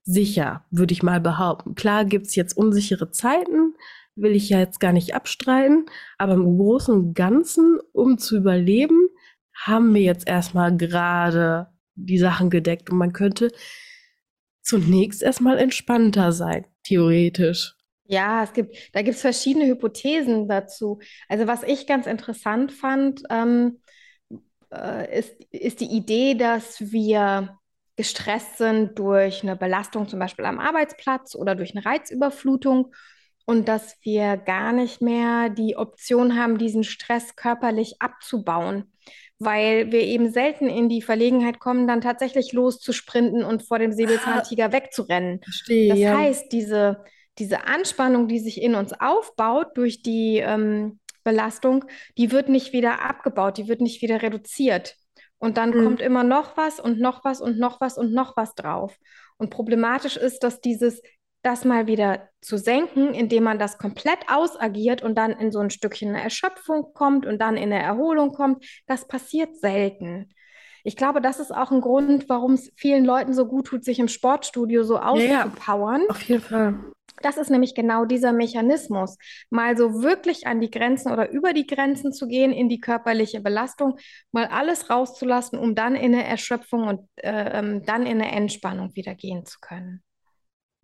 sicher, 0.03 0.65
würde 0.71 0.93
ich 0.93 1.03
mal 1.03 1.21
behaupten. 1.21 1.75
Klar 1.75 2.07
gibt's 2.07 2.35
jetzt 2.35 2.57
unsichere 2.57 3.11
Zeiten, 3.11 3.75
will 4.17 4.35
ich 4.35 4.49
ja 4.49 4.59
jetzt 4.59 4.81
gar 4.81 4.93
nicht 4.93 5.15
abstreiten, 5.15 5.85
aber 6.17 6.33
im 6.33 6.57
Großen 6.57 6.95
und 6.95 7.15
Ganzen, 7.15 7.79
um 7.93 8.17
zu 8.17 8.39
überleben, 8.39 9.09
haben 9.55 9.95
wir 9.95 10.01
jetzt 10.01 10.27
erstmal 10.27 10.75
gerade 10.75 11.69
die 11.95 12.19
Sachen 12.19 12.49
gedeckt 12.49 12.91
und 12.91 12.97
man 12.97 13.13
könnte 13.13 13.53
zunächst 14.63 15.23
erstmal 15.23 15.59
entspannter 15.59 16.33
sein, 16.33 16.67
theoretisch. 16.85 17.75
Ja, 18.09 18.43
es 18.43 18.53
gibt, 18.55 18.75
da 18.95 19.03
gibt 19.03 19.17
es 19.17 19.21
verschiedene 19.21 19.67
Hypothesen 19.67 20.49
dazu. 20.49 20.99
Also 21.29 21.47
was 21.47 21.63
ich 21.63 21.87
ganz 21.87 22.07
interessant 22.07 22.73
fand, 22.73 23.23
ähm, 23.31 23.81
äh, 24.73 25.19
ist, 25.19 25.35
ist 25.51 25.81
die 25.81 25.95
Idee, 25.95 26.35
dass 26.35 26.91
wir 26.91 27.59
gestresst 27.97 28.59
sind 28.59 28.99
durch 28.99 29.43
eine 29.43 29.57
Belastung 29.57 30.09
zum 30.09 30.21
Beispiel 30.21 30.45
am 30.45 30.59
Arbeitsplatz 30.59 31.35
oder 31.35 31.55
durch 31.55 31.75
eine 31.77 31.85
Reizüberflutung 31.85 32.95
und 33.45 33.67
dass 33.67 33.97
wir 34.03 34.37
gar 34.37 34.73
nicht 34.73 35.01
mehr 35.01 35.49
die 35.51 35.77
Option 35.77 36.39
haben, 36.39 36.59
diesen 36.59 36.85
Stress 36.85 37.35
körperlich 37.35 37.97
abzubauen, 37.99 38.93
weil 39.39 39.91
wir 39.91 40.03
eben 40.03 40.31
selten 40.31 40.69
in 40.69 40.89
die 40.89 41.03
Verlegenheit 41.03 41.59
kommen, 41.59 41.87
dann 41.89 42.01
tatsächlich 42.01 42.53
loszusprinten 42.53 43.45
und 43.45 43.63
vor 43.63 43.79
dem 43.79 43.93
Säbelzahntiger 43.93 44.73
wegzurennen. 44.73 45.41
Verstehe, 45.43 45.89
Das 45.89 46.19
heißt, 46.19 46.53
diese, 46.53 47.05
diese 47.39 47.67
Anspannung, 47.67 48.29
die 48.29 48.39
sich 48.41 48.61
in 48.63 48.75
uns 48.75 48.93
aufbaut 48.99 49.69
durch 49.77 50.03
die 50.03 50.39
ähm, 50.39 51.01
Belastung, 51.25 51.85
die 52.17 52.33
wird 52.33 52.49
nicht 52.49 52.73
wieder 52.73 53.03
abgebaut, 53.05 53.59
die 53.59 53.69
wird 53.69 53.81
nicht 53.81 54.03
wieder 54.03 54.23
reduziert. 54.23 54.97
Und 55.39 55.57
dann 55.57 55.71
Mhm. 55.71 55.85
kommt 55.85 56.01
immer 56.01 56.25
noch 56.25 56.57
was 56.57 56.81
und 56.81 56.99
noch 57.01 57.25
was 57.25 57.41
und 57.41 57.59
noch 57.59 57.81
was 57.81 57.97
und 57.99 58.13
noch 58.13 58.37
was 58.37 58.55
drauf. 58.55 58.97
Und 59.37 59.51
problematisch 59.51 60.17
ist, 60.17 60.43
dass 60.43 60.61
dieses, 60.61 61.01
das 61.43 61.65
mal 61.65 61.87
wieder 61.87 62.29
zu 62.41 62.59
senken, 62.59 63.15
indem 63.15 63.45
man 63.45 63.59
das 63.59 63.79
komplett 63.79 64.19
ausagiert 64.29 65.03
und 65.03 65.15
dann 65.17 65.31
in 65.33 65.53
so 65.53 65.61
ein 65.61 65.71
Stückchen 65.71 66.09
eine 66.11 66.23
Erschöpfung 66.23 66.93
kommt 66.93 67.25
und 67.27 67.39
dann 67.41 67.57
in 67.57 67.73
eine 67.73 67.81
Erholung 67.83 68.33
kommt, 68.33 68.65
das 68.87 69.07
passiert 69.07 69.57
selten. 69.57 70.31
Ich 70.85 70.97
glaube, 70.97 71.21
das 71.21 71.39
ist 71.39 71.53
auch 71.55 71.71
ein 71.71 71.81
Grund, 71.81 72.29
warum 72.29 72.55
es 72.55 72.73
vielen 72.77 73.05
Leuten 73.05 73.35
so 73.35 73.47
gut 73.47 73.67
tut, 73.67 73.85
sich 73.85 73.99
im 73.99 74.09
Sportstudio 74.09 74.83
so 74.85 74.97
Ja, 75.13 75.25
ja. 75.25 75.45
auszupowern. 75.45 76.03
Auf 76.09 76.23
jeden 76.23 76.41
Fall. 76.43 76.75
Das 77.23 77.37
ist 77.37 77.51
nämlich 77.51 77.75
genau 77.75 78.05
dieser 78.05 78.33
Mechanismus, 78.33 79.17
mal 79.51 79.77
so 79.77 80.03
wirklich 80.03 80.47
an 80.47 80.61
die 80.61 80.71
Grenzen 80.71 81.13
oder 81.13 81.31
über 81.31 81.53
die 81.53 81.67
Grenzen 81.67 82.13
zu 82.13 82.27
gehen, 82.27 82.53
in 82.53 82.69
die 82.69 82.81
körperliche 82.81 83.41
Belastung, 83.41 83.99
mal 84.33 84.47
alles 84.47 84.91
rauszulassen, 84.91 85.59
um 85.59 85.75
dann 85.75 85.95
in 85.95 86.15
eine 86.15 86.27
Erschöpfung 86.27 86.89
und 86.89 87.01
äh, 87.17 87.59
ähm, 87.59 87.85
dann 87.85 88.07
in 88.07 88.21
eine 88.21 88.33
Entspannung 88.33 88.95
wieder 88.95 89.15
gehen 89.15 89.45
zu 89.45 89.59
können. 89.61 90.03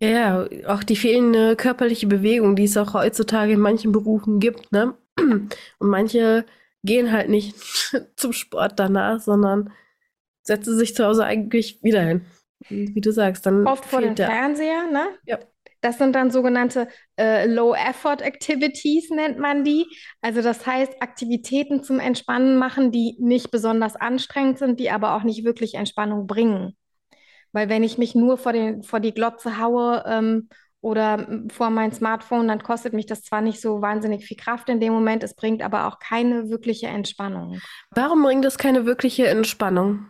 Ja, 0.01 0.45
auch 0.67 0.83
die 0.83 0.97
fehlende 0.97 1.55
körperliche 1.55 2.07
Bewegung, 2.07 2.55
die 2.55 2.65
es 2.65 2.75
auch 2.75 2.93
heutzutage 2.93 3.53
in 3.53 3.59
manchen 3.59 3.91
Berufen 3.91 4.39
gibt, 4.39 4.71
ne? 4.71 4.93
Und 5.17 5.49
manche 5.79 6.45
gehen 6.83 7.11
halt 7.11 7.29
nicht 7.29 7.55
zum 8.15 8.33
Sport 8.33 8.73
danach, 8.77 9.21
sondern 9.21 9.71
setzen 10.43 10.77
sich 10.77 10.95
zu 10.95 11.05
Hause 11.05 11.25
eigentlich 11.25 11.81
wieder 11.81 12.01
hin. 12.01 12.25
Wie 12.69 13.01
du 13.01 13.11
sagst, 13.11 13.45
dann 13.45 13.67
Oft 13.67 13.85
vor 13.85 14.01
dem. 14.01 14.15
Fernseher, 14.15 14.89
ne? 14.91 15.07
Ja. 15.25 15.39
Das 15.85 15.99
sind 15.99 16.15
dann 16.15 16.31
sogenannte 16.31 16.87
äh, 17.15 17.45
Low-Effort-Activities, 17.45 19.11
nennt 19.11 19.37
man 19.37 19.63
die. 19.63 19.85
Also 20.19 20.41
das 20.41 20.65
heißt, 20.65 20.99
Aktivitäten 20.99 21.83
zum 21.83 21.99
Entspannen 21.99 22.57
machen, 22.57 22.91
die 22.91 23.15
nicht 23.19 23.51
besonders 23.51 23.95
anstrengend 23.95 24.57
sind, 24.57 24.79
die 24.79 24.89
aber 24.89 25.13
auch 25.13 25.21
nicht 25.21 25.45
wirklich 25.45 25.75
Entspannung 25.75 26.25
bringen. 26.25 26.75
Weil 27.51 27.69
wenn 27.69 27.83
ich 27.83 27.99
mich 27.99 28.15
nur 28.15 28.39
vor 28.39 28.51
den, 28.51 28.81
vor 28.81 28.99
die 28.99 29.13
Glotze 29.13 29.59
haue 29.59 30.03
ähm, 30.07 30.49
oder 30.81 31.43
vor 31.51 31.69
mein 31.69 31.91
Smartphone, 31.91 32.47
dann 32.47 32.63
kostet 32.63 32.93
mich 32.93 33.05
das 33.05 33.21
zwar 33.21 33.41
nicht 33.41 33.61
so 33.61 33.79
wahnsinnig 33.83 34.25
viel 34.25 34.37
Kraft 34.37 34.69
in 34.69 34.79
dem 34.79 34.91
Moment, 34.91 35.21
es 35.21 35.35
bringt 35.35 35.61
aber 35.61 35.85
auch 35.85 35.99
keine 35.99 36.49
wirkliche 36.49 36.87
Entspannung. 36.87 37.59
Warum 37.91 38.23
bringt 38.23 38.43
es 38.43 38.57
keine 38.57 38.87
wirkliche 38.87 39.27
Entspannung? 39.27 40.09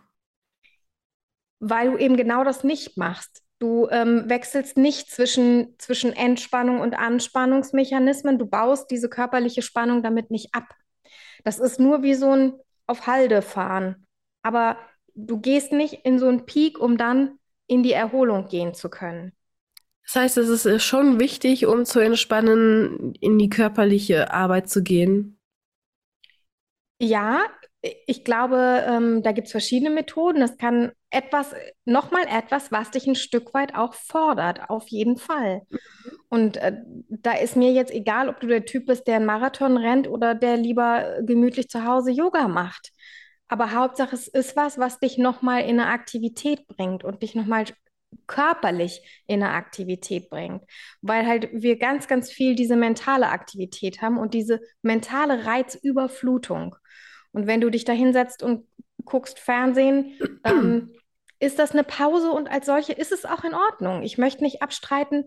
Weil 1.59 1.91
du 1.91 1.97
eben 1.97 2.15
genau 2.15 2.45
das 2.45 2.63
nicht 2.63 2.95
machst. 2.95 3.44
Du 3.59 3.87
ähm, 3.89 4.29
wechselst 4.29 4.77
nicht 4.77 5.09
zwischen, 5.09 5.75
zwischen 5.77 6.13
Entspannung 6.13 6.81
und 6.81 6.93
Anspannungsmechanismen. 6.93 8.37
Du 8.37 8.45
baust 8.45 8.91
diese 8.91 9.09
körperliche 9.09 9.61
Spannung 9.61 10.03
damit 10.03 10.29
nicht 10.29 10.53
ab. 10.53 10.75
Das 11.43 11.59
ist 11.59 11.79
nur 11.79 12.03
wie 12.03 12.15
so 12.15 12.31
ein 12.31 12.53
auf 12.87 13.07
Halde 13.07 13.41
fahren. 13.41 14.05
Aber 14.41 14.77
du 15.15 15.39
gehst 15.39 15.71
nicht 15.71 16.05
in 16.05 16.19
so 16.19 16.27
einen 16.27 16.45
Peak, 16.45 16.79
um 16.79 16.97
dann 16.97 17.39
in 17.67 17.81
die 17.81 17.93
Erholung 17.93 18.47
gehen 18.47 18.73
zu 18.73 18.89
können. 18.89 19.31
Das 20.05 20.15
heißt, 20.15 20.37
es 20.37 20.49
ist 20.49 20.65
äh, 20.65 20.79
schon 20.79 21.19
wichtig, 21.19 21.65
um 21.65 21.85
zu 21.85 21.99
entspannen, 21.99 23.13
in 23.21 23.39
die 23.39 23.49
körperliche 23.49 24.31
Arbeit 24.31 24.69
zu 24.69 24.83
gehen. 24.83 25.39
Ja, 26.99 27.43
ich 28.07 28.23
glaube, 28.23 28.83
ähm, 28.87 29.23
da 29.23 29.31
gibt 29.31 29.47
es 29.47 29.51
verschiedene 29.51 29.89
Methoden. 29.89 30.39
Das 30.39 30.57
kann 30.57 30.91
etwas, 31.09 31.53
nochmal 31.85 32.23
etwas, 32.27 32.71
was 32.71 32.91
dich 32.91 33.07
ein 33.07 33.15
Stück 33.15 33.53
weit 33.53 33.75
auch 33.75 33.93
fordert, 33.93 34.69
auf 34.69 34.87
jeden 34.87 35.17
Fall. 35.17 35.61
Und 36.29 36.57
äh, 36.57 36.73
da 37.09 37.33
ist 37.33 37.55
mir 37.55 37.71
jetzt 37.71 37.91
egal, 37.91 38.29
ob 38.29 38.39
du 38.39 38.47
der 38.47 38.65
Typ 38.65 38.87
bist, 38.87 39.07
der 39.07 39.17
einen 39.17 39.25
Marathon 39.25 39.77
rennt 39.77 40.07
oder 40.07 40.35
der 40.35 40.57
lieber 40.57 41.21
gemütlich 41.21 41.69
zu 41.69 41.85
Hause 41.85 42.11
Yoga 42.11 42.47
macht. 42.47 42.91
Aber 43.47 43.71
Hauptsache, 43.73 44.15
es 44.15 44.27
ist 44.27 44.55
was, 44.55 44.77
was 44.77 44.99
dich 44.99 45.17
nochmal 45.17 45.61
in 45.61 45.79
eine 45.79 45.87
Aktivität 45.87 46.67
bringt 46.67 47.03
und 47.03 47.21
dich 47.21 47.35
nochmal 47.35 47.65
körperlich 48.27 49.23
in 49.27 49.43
eine 49.43 49.53
Aktivität 49.53 50.29
bringt. 50.29 50.63
Weil 51.01 51.27
halt 51.27 51.49
wir 51.53 51.77
ganz, 51.77 52.07
ganz 52.07 52.31
viel 52.31 52.55
diese 52.55 52.75
mentale 52.75 53.29
Aktivität 53.29 54.01
haben 54.01 54.17
und 54.17 54.33
diese 54.33 54.61
mentale 54.81 55.45
Reizüberflutung. 55.45 56.75
Und 57.35 57.47
wenn 57.47 57.61
du 57.61 57.69
dich 57.69 57.83
da 57.83 57.91
hinsetzt 57.91 58.41
und 58.41 58.65
guckst 59.03 59.39
Fernsehen, 59.39 60.13
ähm, 60.45 60.91
ist 61.39 61.59
das 61.59 61.71
eine 61.71 61.83
Pause 61.83 62.31
und 62.31 62.49
als 62.49 62.65
solche 62.65 62.93
ist 62.93 63.11
es 63.11 63.25
auch 63.25 63.43
in 63.43 63.53
Ordnung. 63.53 64.03
Ich 64.03 64.17
möchte 64.17 64.41
nicht 64.41 64.61
abstreiten, 64.61 65.25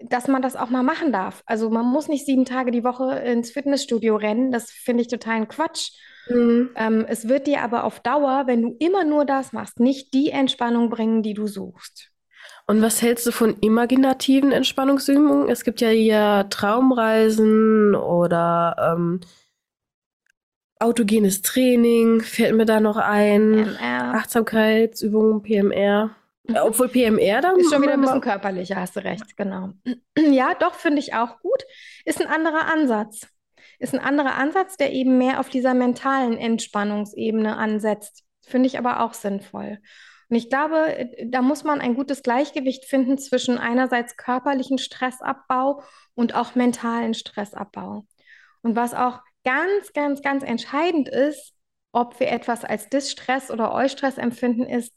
dass 0.00 0.26
man 0.26 0.42
das 0.42 0.56
auch 0.56 0.68
mal 0.68 0.82
machen 0.82 1.12
darf. 1.12 1.44
Also 1.46 1.70
man 1.70 1.86
muss 1.86 2.08
nicht 2.08 2.26
sieben 2.26 2.44
Tage 2.44 2.72
die 2.72 2.82
Woche 2.82 3.18
ins 3.20 3.52
Fitnessstudio 3.52 4.16
rennen. 4.16 4.50
Das 4.50 4.72
finde 4.72 5.02
ich 5.02 5.08
totalen 5.08 5.46
Quatsch. 5.46 5.92
Mhm. 6.28 6.70
Ähm, 6.74 7.06
es 7.08 7.28
wird 7.28 7.46
dir 7.46 7.62
aber 7.62 7.84
auf 7.84 8.00
Dauer, 8.00 8.44
wenn 8.46 8.62
du 8.62 8.76
immer 8.80 9.04
nur 9.04 9.24
das 9.24 9.52
machst, 9.52 9.78
nicht 9.78 10.12
die 10.12 10.30
Entspannung 10.30 10.90
bringen, 10.90 11.22
die 11.22 11.34
du 11.34 11.46
suchst. 11.46 12.10
Und 12.66 12.82
was 12.82 13.00
hältst 13.00 13.26
du 13.26 13.30
von 13.30 13.58
imaginativen 13.60 14.50
Entspannungsübungen? 14.50 15.48
Es 15.48 15.64
gibt 15.64 15.80
ja 15.80 15.90
hier 15.90 16.46
Traumreisen 16.50 17.94
oder 17.94 18.96
ähm, 18.96 19.20
autogenes 20.84 21.42
Training, 21.42 22.20
fällt 22.20 22.54
mir 22.54 22.66
da 22.66 22.80
noch 22.80 22.96
ein. 22.96 23.52
PMR. 23.52 24.14
Achtsamkeitsübungen, 24.14 25.42
PMR. 25.42 26.14
Mhm. 26.46 26.56
Obwohl 26.62 26.88
PMR 26.88 27.40
dann. 27.40 27.58
Ist 27.58 27.72
schon 27.72 27.82
wieder 27.82 27.94
ein 27.94 28.00
bisschen 28.00 28.20
körperlicher, 28.20 28.76
hast 28.76 28.96
du 28.96 29.00
recht, 29.00 29.36
genau. 29.36 29.70
Ja, 30.18 30.54
doch, 30.54 30.74
finde 30.74 31.00
ich 31.00 31.14
auch 31.14 31.40
gut. 31.40 31.64
Ist 32.04 32.20
ein 32.20 32.28
anderer 32.28 32.72
Ansatz. 32.72 33.26
Ist 33.78 33.94
ein 33.94 34.00
anderer 34.00 34.36
Ansatz, 34.36 34.76
der 34.76 34.92
eben 34.92 35.18
mehr 35.18 35.40
auf 35.40 35.48
dieser 35.48 35.74
mentalen 35.74 36.38
Entspannungsebene 36.38 37.56
ansetzt. 37.56 38.24
Finde 38.42 38.66
ich 38.66 38.78
aber 38.78 39.00
auch 39.00 39.14
sinnvoll. 39.14 39.78
Und 40.28 40.36
ich 40.36 40.48
glaube, 40.48 41.10
da 41.26 41.42
muss 41.42 41.64
man 41.64 41.80
ein 41.80 41.94
gutes 41.94 42.22
Gleichgewicht 42.22 42.84
finden 42.84 43.18
zwischen 43.18 43.58
einerseits 43.58 44.16
körperlichen 44.16 44.78
Stressabbau 44.78 45.82
und 46.14 46.34
auch 46.34 46.54
mentalen 46.54 47.14
Stressabbau. 47.14 48.06
Und 48.62 48.76
was 48.76 48.94
auch 48.94 49.20
ganz, 49.44 49.92
ganz, 49.92 50.22
ganz 50.22 50.42
entscheidend 50.42 51.08
ist, 51.08 51.54
ob 51.92 52.18
wir 52.18 52.28
etwas 52.28 52.64
als 52.64 52.88
Distress 52.88 53.50
oder 53.50 53.72
Eustress 53.72 54.18
empfinden, 54.18 54.64
ist, 54.64 54.92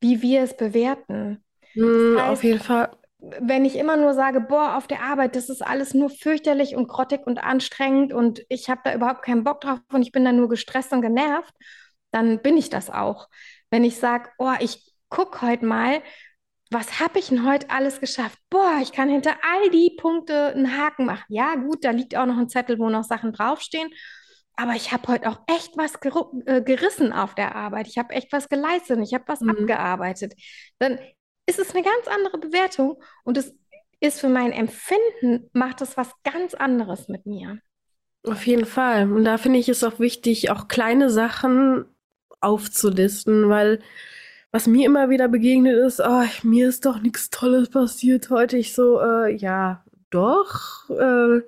wie 0.00 0.22
wir 0.22 0.42
es 0.42 0.56
bewerten. 0.56 1.44
Mm, 1.74 2.14
das 2.14 2.22
heißt, 2.22 2.32
auf 2.32 2.44
jeden 2.44 2.60
Fall. 2.60 2.90
Wenn 3.18 3.66
ich 3.66 3.76
immer 3.76 3.98
nur 3.98 4.14
sage, 4.14 4.40
boah, 4.40 4.76
auf 4.76 4.86
der 4.86 5.02
Arbeit, 5.02 5.36
das 5.36 5.50
ist 5.50 5.60
alles 5.60 5.92
nur 5.92 6.08
fürchterlich 6.08 6.74
und 6.74 6.88
grottig 6.88 7.26
und 7.26 7.38
anstrengend 7.38 8.14
und 8.14 8.42
ich 8.48 8.70
habe 8.70 8.80
da 8.82 8.94
überhaupt 8.94 9.22
keinen 9.22 9.44
Bock 9.44 9.60
drauf 9.60 9.78
und 9.92 10.00
ich 10.00 10.10
bin 10.10 10.24
da 10.24 10.32
nur 10.32 10.48
gestresst 10.48 10.92
und 10.92 11.02
genervt, 11.02 11.54
dann 12.12 12.40
bin 12.40 12.56
ich 12.56 12.70
das 12.70 12.88
auch. 12.88 13.28
Wenn 13.70 13.84
ich 13.84 13.96
sage, 13.96 14.30
oh, 14.38 14.54
ich 14.60 14.90
gucke 15.10 15.42
heute 15.42 15.66
mal, 15.66 16.00
was 16.70 17.00
habe 17.00 17.18
ich 17.18 17.28
denn 17.28 17.46
heute 17.46 17.68
alles 17.70 18.00
geschafft? 18.00 18.38
Boah, 18.48 18.78
ich 18.80 18.92
kann 18.92 19.08
hinter 19.08 19.32
all 19.42 19.70
die 19.70 19.96
Punkte 19.98 20.54
einen 20.54 20.78
Haken 20.78 21.04
machen. 21.04 21.24
Ja, 21.28 21.56
gut, 21.56 21.84
da 21.84 21.90
liegt 21.90 22.16
auch 22.16 22.26
noch 22.26 22.38
ein 22.38 22.48
Zettel, 22.48 22.78
wo 22.78 22.88
noch 22.88 23.04
Sachen 23.04 23.32
draufstehen. 23.32 23.90
Aber 24.56 24.74
ich 24.74 24.92
habe 24.92 25.08
heute 25.08 25.28
auch 25.28 25.40
echt 25.46 25.76
was 25.76 25.94
äh, 26.46 26.62
gerissen 26.62 27.12
auf 27.12 27.34
der 27.34 27.56
Arbeit. 27.56 27.88
Ich 27.88 27.98
habe 27.98 28.14
echt 28.14 28.32
was 28.32 28.48
geleistet. 28.48 29.00
Ich 29.02 29.14
habe 29.14 29.24
was 29.26 29.40
mhm. 29.40 29.50
abgearbeitet. 29.50 30.34
Dann 30.78 30.98
ist 31.46 31.58
es 31.58 31.74
eine 31.74 31.82
ganz 31.82 32.06
andere 32.06 32.38
Bewertung 32.38 33.02
und 33.24 33.36
es 33.36 33.54
ist 33.98 34.20
für 34.20 34.28
mein 34.28 34.52
Empfinden, 34.52 35.50
macht 35.52 35.80
es 35.80 35.96
was 35.96 36.12
ganz 36.22 36.54
anderes 36.54 37.08
mit 37.08 37.26
mir. 37.26 37.58
Auf 38.26 38.46
jeden 38.46 38.66
Fall. 38.66 39.10
Und 39.10 39.24
da 39.24 39.38
finde 39.38 39.58
ich 39.58 39.68
es 39.68 39.82
auch 39.82 39.98
wichtig, 39.98 40.50
auch 40.50 40.68
kleine 40.68 41.10
Sachen 41.10 41.86
aufzulisten, 42.40 43.48
weil 43.48 43.80
was 44.52 44.66
mir 44.66 44.86
immer 44.86 45.10
wieder 45.10 45.28
begegnet 45.28 45.76
ist, 45.76 46.00
oh, 46.00 46.24
mir 46.42 46.68
ist 46.68 46.84
doch 46.84 47.00
nichts 47.00 47.30
Tolles 47.30 47.70
passiert 47.70 48.30
heute. 48.30 48.56
Ich 48.56 48.74
so, 48.74 49.00
äh, 49.00 49.34
ja, 49.34 49.84
doch. 50.10 50.90
Äh, 50.90 51.42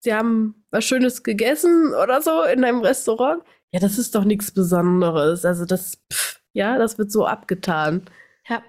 sie 0.00 0.12
haben 0.14 0.64
was 0.70 0.84
Schönes 0.84 1.22
gegessen 1.22 1.94
oder 1.94 2.20
so 2.20 2.42
in 2.42 2.64
einem 2.64 2.80
Restaurant. 2.80 3.42
Ja, 3.72 3.80
das 3.80 3.98
ist 3.98 4.14
doch 4.14 4.24
nichts 4.24 4.50
Besonderes. 4.50 5.44
Also 5.44 5.64
das, 5.64 6.02
pff, 6.12 6.40
ja, 6.52 6.78
das 6.78 6.98
wird 6.98 7.10
so 7.10 7.26
abgetan. 7.26 8.02
Ja. 8.48 8.62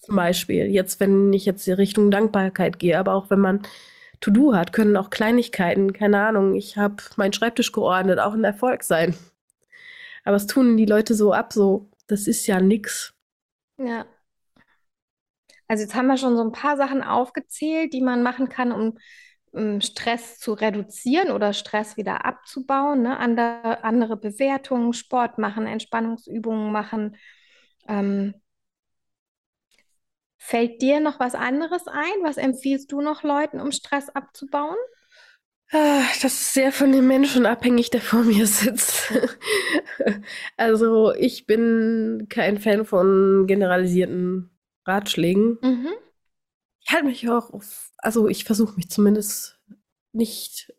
Zum 0.00 0.16
Beispiel, 0.16 0.66
jetzt, 0.66 0.98
wenn 0.98 1.32
ich 1.32 1.44
jetzt 1.46 1.66
in 1.68 1.74
Richtung 1.74 2.10
Dankbarkeit 2.10 2.80
gehe, 2.80 2.98
aber 2.98 3.14
auch 3.14 3.30
wenn 3.30 3.38
man 3.38 3.62
To-Do 4.20 4.54
hat, 4.54 4.72
können 4.72 4.96
auch 4.96 5.10
Kleinigkeiten, 5.10 5.92
keine 5.92 6.20
Ahnung, 6.20 6.54
ich 6.54 6.76
habe 6.76 6.96
meinen 7.16 7.32
Schreibtisch 7.32 7.72
geordnet, 7.72 8.18
auch 8.18 8.34
ein 8.34 8.44
Erfolg 8.44 8.82
sein. 8.82 9.14
Aber 10.24 10.36
es 10.36 10.46
tun 10.46 10.76
die 10.76 10.86
Leute 10.86 11.14
so 11.14 11.32
ab, 11.32 11.52
so, 11.52 11.88
das 12.06 12.26
ist 12.26 12.46
ja 12.46 12.60
nix. 12.60 13.14
Ja. 13.78 14.06
Also 15.68 15.84
jetzt 15.84 15.94
haben 15.94 16.08
wir 16.08 16.18
schon 16.18 16.36
so 16.36 16.44
ein 16.44 16.52
paar 16.52 16.76
Sachen 16.76 17.02
aufgezählt, 17.02 17.92
die 17.94 18.02
man 18.02 18.22
machen 18.22 18.48
kann, 18.48 18.72
um, 18.72 18.98
um 19.52 19.80
Stress 19.80 20.38
zu 20.38 20.52
reduzieren 20.52 21.30
oder 21.30 21.52
Stress 21.54 21.96
wieder 21.96 22.26
abzubauen. 22.26 23.02
Ne? 23.02 23.16
Andere, 23.16 23.82
andere 23.82 24.16
Bewertungen, 24.16 24.92
Sport 24.92 25.38
machen, 25.38 25.66
Entspannungsübungen 25.66 26.72
machen. 26.72 27.16
Ähm, 27.88 28.34
fällt 30.36 30.82
dir 30.82 31.00
noch 31.00 31.20
was 31.20 31.34
anderes 31.34 31.86
ein? 31.86 32.22
Was 32.22 32.36
empfiehlst 32.36 32.92
du 32.92 33.00
noch 33.00 33.22
Leuten, 33.22 33.58
um 33.60 33.72
Stress 33.72 34.10
abzubauen? 34.10 34.76
Ah, 35.74 36.04
das 36.20 36.34
ist 36.34 36.52
sehr 36.52 36.70
von 36.70 36.92
dem 36.92 37.06
Menschen 37.06 37.46
abhängig, 37.46 37.88
der 37.90 38.02
vor 38.02 38.24
mir 38.24 38.46
sitzt. 38.46 39.10
also 40.58 41.14
ich 41.14 41.46
bin 41.46 42.26
kein 42.28 42.58
Fan 42.58 42.84
von 42.84 43.46
generalisierten 43.46 44.50
Ratschlägen. 44.86 45.58
Mhm. 45.62 45.88
Ich 46.80 46.92
halte 46.92 47.06
mich 47.06 47.26
auch 47.30 47.50
auf, 47.54 47.90
also 47.96 48.28
ich 48.28 48.44
versuche 48.44 48.76
mich 48.76 48.90
zumindest 48.90 49.58
nicht 50.12 50.74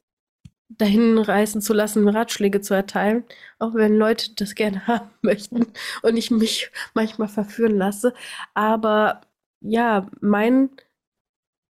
dahin 0.70 1.18
reißen 1.18 1.62
zu 1.62 1.74
lassen, 1.74 2.08
Ratschläge 2.08 2.62
zu 2.62 2.76
erteilen, 2.76 3.24
auch 3.58 3.74
wenn 3.74 3.96
Leute 3.96 4.36
das 4.36 4.54
gerne 4.54 4.86
haben 4.88 5.10
möchten 5.24 5.66
und 6.04 6.18
ich 6.18 6.30
mich 6.30 6.70
manchmal 6.94 7.30
verführen 7.30 7.78
lasse. 7.78 8.14
Aber 8.54 9.22
ja, 9.60 10.08
mein, 10.22 10.70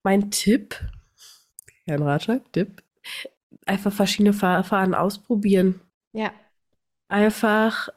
mein 0.02 0.30
Tipp, 0.30 0.80
kein 1.86 2.02
Ratschlag, 2.02 2.50
Tipp, 2.52 2.82
einfach 3.66 3.92
verschiedene 3.92 4.32
Verfahren 4.32 4.94
ausprobieren. 4.94 5.80
Ja. 6.12 6.32
Einfach 7.08 7.88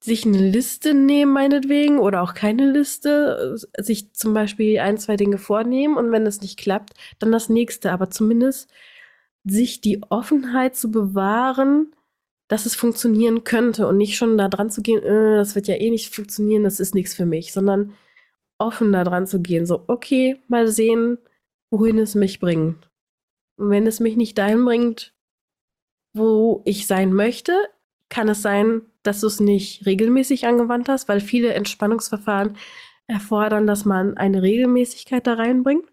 sich 0.00 0.24
eine 0.24 0.38
Liste 0.38 0.94
nehmen, 0.94 1.32
meinetwegen, 1.32 1.98
oder 1.98 2.22
auch 2.22 2.34
keine 2.34 2.70
Liste, 2.70 3.56
sich 3.78 4.12
zum 4.12 4.34
Beispiel 4.34 4.78
ein, 4.78 4.98
zwei 4.98 5.16
Dinge 5.16 5.38
vornehmen 5.38 5.96
und 5.96 6.12
wenn 6.12 6.24
das 6.24 6.40
nicht 6.40 6.58
klappt, 6.58 6.94
dann 7.18 7.32
das 7.32 7.48
nächste. 7.48 7.92
Aber 7.92 8.10
zumindest 8.10 8.70
sich 9.44 9.80
die 9.80 10.02
Offenheit 10.08 10.76
zu 10.76 10.90
bewahren, 10.90 11.92
dass 12.48 12.66
es 12.66 12.76
funktionieren 12.76 13.44
könnte 13.44 13.86
und 13.88 13.96
nicht 13.96 14.16
schon 14.16 14.38
da 14.38 14.48
dran 14.48 14.70
zu 14.70 14.82
gehen, 14.82 15.02
äh, 15.02 15.36
das 15.36 15.54
wird 15.54 15.66
ja 15.66 15.74
eh 15.74 15.90
nicht 15.90 16.14
funktionieren, 16.14 16.64
das 16.64 16.80
ist 16.80 16.94
nichts 16.94 17.14
für 17.14 17.26
mich, 17.26 17.52
sondern 17.52 17.94
offen 18.58 18.92
da 18.92 19.04
dran 19.04 19.26
zu 19.26 19.40
gehen. 19.42 19.66
So, 19.66 19.84
okay, 19.88 20.40
mal 20.48 20.68
sehen, 20.68 21.18
wohin 21.70 21.98
es 21.98 22.14
mich 22.14 22.38
bringt. 22.40 22.85
Wenn 23.56 23.86
es 23.86 24.00
mich 24.00 24.16
nicht 24.16 24.36
dahin 24.38 24.64
bringt, 24.64 25.14
wo 26.14 26.62
ich 26.64 26.86
sein 26.86 27.12
möchte, 27.12 27.52
kann 28.08 28.28
es 28.28 28.42
sein, 28.42 28.82
dass 29.02 29.20
du 29.20 29.26
es 29.26 29.40
nicht 29.40 29.86
regelmäßig 29.86 30.46
angewandt 30.46 30.88
hast, 30.88 31.08
weil 31.08 31.20
viele 31.20 31.54
Entspannungsverfahren 31.54 32.56
erfordern, 33.06 33.66
dass 33.66 33.84
man 33.84 34.16
eine 34.16 34.42
Regelmäßigkeit 34.42 35.26
da 35.26 35.34
reinbringt. 35.34 35.86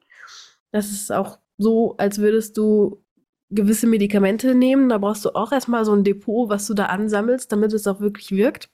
Das 0.71 0.91
ist 0.91 1.11
auch 1.11 1.39
so, 1.57 1.95
als 1.97 2.19
würdest 2.19 2.57
du 2.57 3.03
gewisse 3.51 3.87
Medikamente 3.87 4.55
nehmen. 4.55 4.89
Da 4.89 4.97
brauchst 4.97 5.25
du 5.25 5.35
auch 5.35 5.51
erstmal 5.51 5.85
so 5.85 5.93
ein 5.93 6.03
Depot, 6.03 6.49
was 6.49 6.67
du 6.67 6.73
da 6.73 6.87
ansammelst, 6.87 7.51
damit 7.51 7.73
es 7.73 7.87
auch 7.87 7.99
wirklich 7.99 8.31
wirkt. 8.31 8.69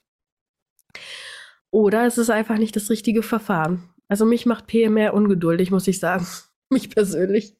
Oder 1.71 2.05
es 2.05 2.17
ist 2.17 2.29
einfach 2.29 2.57
nicht 2.57 2.75
das 2.75 2.89
richtige 2.89 3.21
Verfahren. 3.21 3.89
Also 4.07 4.25
mich 4.25 4.45
macht 4.45 4.67
PMR 4.67 5.13
ungeduldig, 5.13 5.69
muss 5.71 5.87
ich 5.87 5.99
sagen. 5.99 6.25
mich 6.69 6.89
persönlich. 6.89 7.55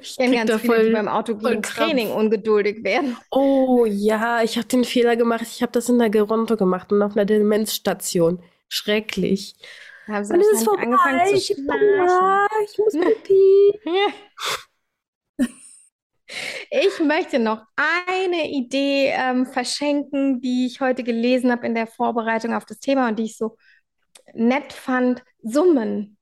Ich 0.00 0.16
kenne 0.16 0.36
ganz 0.36 0.50
da 0.50 0.58
viele, 0.58 0.74
voll, 0.74 0.86
die 0.86 0.92
beim 0.92 1.08
autogenen 1.08 1.62
Training 1.62 2.10
ungeduldig 2.10 2.84
werden. 2.84 3.16
Oh 3.30 3.84
ja, 3.86 4.42
ich 4.42 4.56
habe 4.56 4.68
den 4.68 4.84
Fehler 4.84 5.16
gemacht. 5.16 5.42
Ich 5.42 5.62
habe 5.62 5.72
das 5.72 5.88
in 5.88 5.98
der 5.98 6.10
Geronto 6.10 6.56
gemacht 6.56 6.92
und 6.92 7.02
auf 7.02 7.16
einer 7.16 7.24
Demenzstation. 7.24 8.42
Schrecklich. 8.68 9.56
Haben 10.06 10.24
sie 10.24 10.34
und 10.34 10.40
es 10.40 10.52
ist 10.52 10.64
vorbei. 10.64 10.82
angefangen 10.82 11.26
zu 11.26 11.34
ich, 11.34 11.50
ich 11.50 12.78
muss 12.78 12.92
pipi. 12.92 13.80
Ich 16.70 17.00
möchte 17.00 17.38
noch 17.38 17.62
eine 17.74 18.50
Idee 18.50 19.14
ähm, 19.16 19.46
verschenken, 19.46 20.42
die 20.42 20.66
ich 20.66 20.80
heute 20.82 21.02
gelesen 21.02 21.50
habe 21.50 21.66
in 21.66 21.74
der 21.74 21.86
Vorbereitung 21.86 22.52
auf 22.52 22.66
das 22.66 22.80
Thema 22.80 23.08
und 23.08 23.18
die 23.18 23.24
ich 23.24 23.38
so 23.38 23.56
nett 24.34 24.74
fand. 24.74 25.24
Summen. 25.42 26.17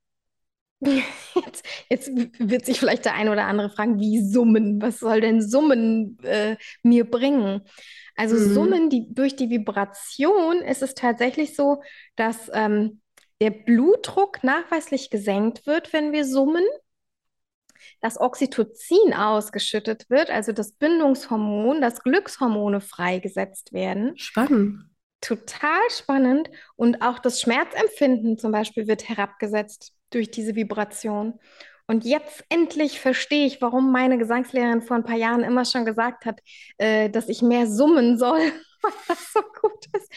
Jetzt, 0.80 1.64
jetzt 1.88 2.10
wird 2.38 2.66
sich 2.66 2.78
vielleicht 2.78 3.04
der 3.04 3.14
eine 3.14 3.30
oder 3.30 3.44
andere 3.44 3.70
fragen, 3.70 3.98
wie 3.98 4.20
Summen? 4.22 4.80
Was 4.80 5.00
soll 5.00 5.20
denn 5.20 5.40
Summen 5.40 6.18
äh, 6.22 6.56
mir 6.82 7.10
bringen? 7.10 7.62
Also 8.14 8.36
mhm. 8.36 8.54
Summen, 8.54 8.90
die 8.90 9.06
durch 9.12 9.36
die 9.36 9.50
Vibration 9.50 10.62
ist 10.62 10.82
es 10.82 10.94
tatsächlich 10.94 11.54
so, 11.54 11.82
dass 12.16 12.50
ähm, 12.52 13.00
der 13.40 13.50
Blutdruck 13.50 14.42
nachweislich 14.42 15.10
gesenkt 15.10 15.66
wird, 15.66 15.92
wenn 15.92 16.12
wir 16.12 16.24
summen 16.24 16.64
dass 18.00 18.20
Oxytocin 18.20 19.14
ausgeschüttet 19.14 20.08
wird, 20.10 20.30
also 20.30 20.52
das 20.52 20.72
Bindungshormon, 20.72 21.80
dass 21.80 22.02
Glückshormone 22.02 22.80
freigesetzt 22.80 23.72
werden. 23.72 24.16
Spannend. 24.16 24.90
Total 25.20 25.80
spannend. 25.90 26.50
Und 26.76 27.02
auch 27.02 27.18
das 27.18 27.40
Schmerzempfinden 27.40 28.38
zum 28.38 28.52
Beispiel 28.52 28.86
wird 28.86 29.08
herabgesetzt 29.08 29.95
durch 30.16 30.31
diese 30.31 30.57
Vibration. 30.57 31.38
Und 31.87 32.05
jetzt 32.05 32.44
endlich 32.48 32.98
verstehe 32.98 33.46
ich, 33.46 33.62
warum 33.62 33.92
meine 33.92 34.18
Gesangslehrerin 34.18 34.83
vor 34.83 34.96
ein 34.96 35.05
paar 35.05 35.16
Jahren 35.16 35.44
immer 35.44 35.64
schon 35.64 35.85
gesagt 35.85 36.24
hat, 36.26 36.40
äh, 36.79 37.09
dass 37.09 37.29
ich 37.29 37.42
mehr 37.42 37.68
summen 37.68 38.18
soll, 38.18 38.40
weil 38.83 38.92
das 39.07 39.33
so 39.33 39.40
gut 39.40 39.87
ist. 39.96 40.11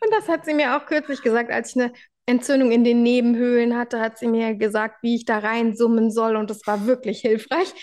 Und 0.00 0.10
das 0.10 0.28
hat 0.28 0.46
sie 0.46 0.54
mir 0.54 0.76
auch 0.76 0.86
kürzlich 0.86 1.20
gesagt, 1.20 1.50
als 1.50 1.76
ich 1.76 1.82
eine 1.82 1.92
Entzündung 2.24 2.70
in 2.70 2.84
den 2.84 3.02
Nebenhöhlen 3.02 3.76
hatte, 3.76 4.00
hat 4.00 4.18
sie 4.18 4.28
mir 4.28 4.54
gesagt, 4.54 5.02
wie 5.02 5.16
ich 5.16 5.24
da 5.26 5.38
reinsummen 5.38 6.10
soll 6.10 6.36
und 6.36 6.48
das 6.48 6.66
war 6.66 6.86
wirklich 6.86 7.20
hilfreich. 7.20 7.74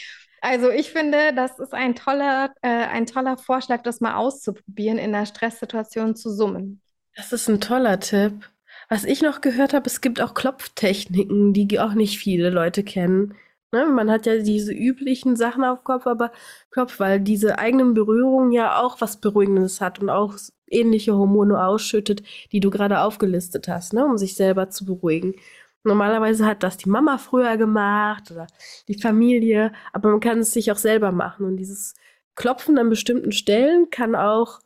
Also 0.42 0.70
ich 0.70 0.92
finde, 0.92 1.34
das 1.36 1.60
ist 1.60 1.74
ein 1.74 1.96
toller, 1.96 2.54
äh, 2.62 2.70
ein 2.70 3.06
toller 3.06 3.38
Vorschlag, 3.38 3.84
das 3.84 4.00
mal 4.00 4.16
auszuprobieren, 4.16 4.98
in 4.98 5.14
einer 5.14 5.26
Stresssituation 5.26 6.16
zu 6.16 6.34
summen. 6.34 6.82
Das 7.16 7.34
ist 7.34 7.50
ein 7.50 7.60
toller 7.60 8.00
Tipp. 8.00 8.50
Was 8.90 9.04
ich 9.04 9.22
noch 9.22 9.42
gehört 9.42 9.74
habe, 9.74 9.86
es 9.86 10.02
gibt 10.02 10.20
auch 10.20 10.34
Klopftechniken, 10.34 11.54
die 11.54 11.80
auch 11.80 11.94
nicht 11.94 12.18
viele 12.18 12.50
Leute 12.50 12.84
kennen. 12.84 13.36
Ne? 13.72 13.86
Man 13.86 14.10
hat 14.10 14.26
ja 14.26 14.38
diese 14.38 14.74
üblichen 14.74 15.36
Sachen 15.36 15.64
auf 15.64 15.84
Kopf, 15.84 16.08
aber 16.08 16.32
Kopf, 16.72 17.00
weil 17.00 17.20
diese 17.20 17.60
eigenen 17.60 17.94
Berührungen 17.94 18.52
ja 18.52 18.82
auch 18.82 19.00
was 19.00 19.22
Beruhigendes 19.22 19.80
hat 19.80 20.00
und 20.00 20.10
auch 20.10 20.36
ähnliche 20.68 21.16
Hormone 21.16 21.64
ausschüttet, 21.64 22.24
die 22.52 22.60
du 22.60 22.72
gerade 22.72 23.02
aufgelistet 23.02 23.68
hast, 23.68 23.94
ne? 23.94 24.04
um 24.06 24.18
sich 24.18 24.36
selber 24.36 24.72
zu 24.72 24.86
beruhigen. 24.86 25.36
Normalerweise 25.84 26.46
hat 26.48 26.64
das 26.64 26.78
die 26.78 26.90
Mama 26.90 27.20
früher 27.20 27.58
gemacht 27.58 28.32
oder 28.32 28.48
die 28.88 29.00
Familie, 29.00 29.72
aber 29.94 30.10
man 30.10 30.20
kann 30.20 30.40
es 30.40 30.52
sich 30.52 30.72
auch 30.72 30.78
selber 30.78 31.12
machen. 31.12 31.46
Und 31.46 31.58
dieses 31.58 31.94
Klopfen 32.36 32.78
an 32.80 32.90
bestimmten 32.90 33.32
Stellen 33.32 33.92
kann 33.92 34.16
auch 34.16 34.60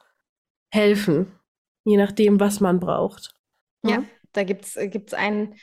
helfen, 0.71 1.27
je 1.83 1.97
nachdem, 1.97 2.39
was 2.39 2.61
man 2.61 2.79
braucht. 2.79 3.35
Ja, 3.91 4.03
da 4.31 4.43
gibt 4.43 4.65
es 4.65 4.77
gibt's 4.91 5.13
einen 5.13 5.55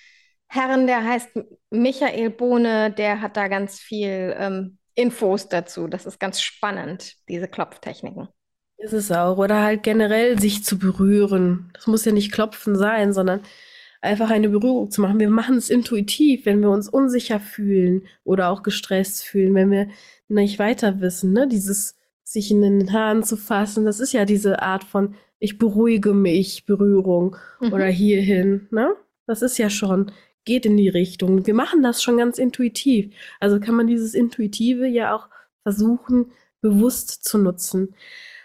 Herren, 0.46 0.86
der 0.86 1.04
heißt 1.04 1.30
Michael 1.70 2.30
Bohne, 2.30 2.90
der 2.90 3.20
hat 3.20 3.36
da 3.36 3.48
ganz 3.48 3.78
viel 3.78 4.34
ähm, 4.36 4.78
Infos 4.94 5.48
dazu. 5.48 5.86
Das 5.86 6.06
ist 6.06 6.18
ganz 6.18 6.40
spannend, 6.40 7.14
diese 7.28 7.46
Klopftechniken. 7.46 8.28
Ist 8.76 8.92
es 8.92 9.12
auch. 9.12 9.38
Oder 9.38 9.62
halt 9.62 9.82
generell 9.82 10.40
sich 10.40 10.64
zu 10.64 10.78
berühren. 10.78 11.70
Das 11.74 11.86
muss 11.86 12.04
ja 12.04 12.12
nicht 12.12 12.32
klopfen 12.32 12.76
sein, 12.76 13.12
sondern 13.12 13.42
einfach 14.00 14.30
eine 14.30 14.48
Berührung 14.48 14.90
zu 14.90 15.02
machen. 15.02 15.20
Wir 15.20 15.30
machen 15.30 15.56
es 15.56 15.70
intuitiv, 15.70 16.46
wenn 16.46 16.60
wir 16.60 16.70
uns 16.70 16.88
unsicher 16.88 17.38
fühlen 17.40 18.06
oder 18.24 18.50
auch 18.50 18.62
gestresst 18.62 19.24
fühlen, 19.24 19.54
wenn 19.54 19.70
wir 19.70 19.88
nicht 20.28 20.58
weiter 20.58 21.00
wissen. 21.00 21.32
Ne? 21.32 21.46
Dieses 21.46 21.96
sich 22.24 22.50
in 22.50 22.62
den 22.62 22.92
Haaren 22.92 23.22
zu 23.22 23.36
fassen, 23.36 23.84
das 23.84 24.00
ist 24.00 24.12
ja 24.12 24.24
diese 24.24 24.62
Art 24.62 24.84
von 24.84 25.14
ich 25.40 25.56
beruhige 25.56 26.12
mich, 26.12 26.66
Berührung 26.66 27.36
mhm. 27.60 27.72
oder 27.72 27.86
hierhin. 27.86 28.68
Ne? 28.70 28.94
Das 29.26 29.42
ist 29.42 29.58
ja 29.58 29.70
schon 29.70 30.12
geht 30.44 30.66
in 30.66 30.76
die 30.76 30.88
Richtung. 30.88 31.46
Wir 31.46 31.54
machen 31.54 31.82
das 31.82 32.02
schon 32.02 32.16
ganz 32.16 32.38
intuitiv. 32.38 33.14
Also 33.40 33.60
kann 33.60 33.74
man 33.74 33.86
dieses 33.86 34.14
Intuitive 34.14 34.86
ja 34.86 35.14
auch 35.14 35.28
versuchen, 35.62 36.32
bewusst 36.60 37.24
zu 37.24 37.38
nutzen. 37.38 37.94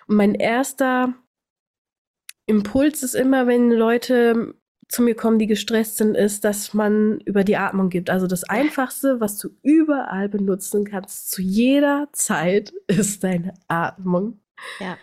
Und 0.08 0.18
mein 0.18 0.36
erster 0.36 1.14
Impuls 2.46 3.02
ist 3.02 3.16
immer, 3.16 3.48
wenn 3.48 3.72
Leute 3.72 4.54
zu 4.88 5.02
mir 5.02 5.16
kommen, 5.16 5.40
die 5.40 5.48
gestresst 5.48 5.98
sind, 5.98 6.16
ist, 6.16 6.44
dass 6.44 6.74
man 6.74 7.20
über 7.22 7.44
die 7.44 7.58
Atmung 7.58 7.90
gibt. 7.90 8.10
Also 8.10 8.28
das 8.28 8.44
Einfachste, 8.44 9.20
was 9.20 9.38
du 9.38 9.50
überall 9.64 10.30
benutzen 10.30 10.86
kannst, 10.86 11.32
zu 11.32 11.42
jeder 11.42 12.08
Zeit, 12.14 12.74
ist 12.88 13.24
deine 13.24 13.54
Atmung. 13.68 14.40
Ja. 14.80 14.98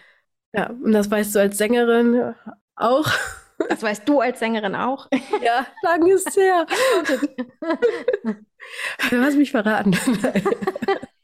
Ja, 0.55 0.71
und 0.71 0.93
das 0.93 1.11
weißt 1.11 1.35
du 1.35 1.41
als 1.41 1.59
Sängerin 1.59 2.35
auch. 2.77 3.11
Das 3.69 3.83
weißt 3.83 4.09
du 4.09 4.21
als 4.21 4.39
Sängerin 4.39 4.75
auch? 4.75 5.09
Ja, 5.43 5.67
lang 5.83 6.07
ist 6.07 6.37
her. 6.37 6.67
du 9.11 9.21
hast 9.21 9.37
mich 9.37 9.51
verraten. 9.51 9.97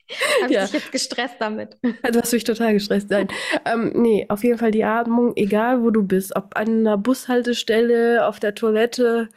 Habe 0.43 0.53
ja. 0.53 0.65
ich 0.65 0.71
dich 0.71 0.81
jetzt 0.81 0.93
gestresst 0.93 1.37
damit? 1.39 1.79
Du 2.13 2.21
hast 2.21 2.33
mich 2.33 2.45
total 2.45 2.73
gestresst. 2.73 3.11
Nein. 3.11 3.29
ähm, 3.65 3.93
nee, 3.95 4.27
auf 4.29 4.43
jeden 4.45 4.59
Fall 4.59 4.71
die 4.71 4.85
Atmung, 4.85 5.33
egal 5.37 5.83
wo 5.83 5.91
du 5.91 6.03
bist, 6.03 6.35
ob 6.37 6.57
an 6.57 6.69
einer 6.69 6.97
Bushaltestelle, 6.99 8.27
auf 8.27 8.41
der 8.41 8.55
Toilette, 8.55 9.29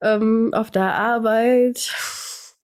ähm, 0.00 0.50
auf 0.54 0.70
der 0.70 0.94
Arbeit, 0.94 1.94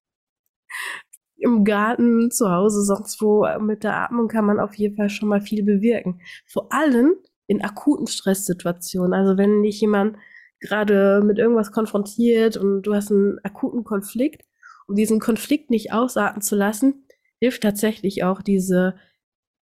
im 1.36 1.64
Garten, 1.64 2.30
zu 2.30 2.50
Hause, 2.50 2.82
sonst 2.82 3.20
wo. 3.20 3.46
Mit 3.60 3.84
der 3.84 3.96
Atmung 3.96 4.28
kann 4.28 4.44
man 4.44 4.60
auf 4.60 4.74
jeden 4.74 4.96
Fall 4.96 5.10
schon 5.10 5.28
mal 5.28 5.40
viel 5.40 5.62
bewirken. 5.62 6.20
Vor 6.46 6.72
allem, 6.72 7.14
in 7.50 7.62
akuten 7.62 8.06
Stresssituationen. 8.06 9.12
Also 9.12 9.36
wenn 9.36 9.64
dich 9.64 9.80
jemand 9.80 10.16
gerade 10.60 11.20
mit 11.24 11.38
irgendwas 11.38 11.72
konfrontiert 11.72 12.56
und 12.56 12.82
du 12.82 12.94
hast 12.94 13.10
einen 13.10 13.40
akuten 13.42 13.82
Konflikt, 13.82 14.44
um 14.86 14.94
diesen 14.94 15.18
Konflikt 15.18 15.68
nicht 15.68 15.92
ausarten 15.92 16.42
zu 16.42 16.54
lassen, 16.54 17.06
hilft 17.40 17.62
tatsächlich 17.62 18.22
auch 18.24 18.42
diese 18.42 18.96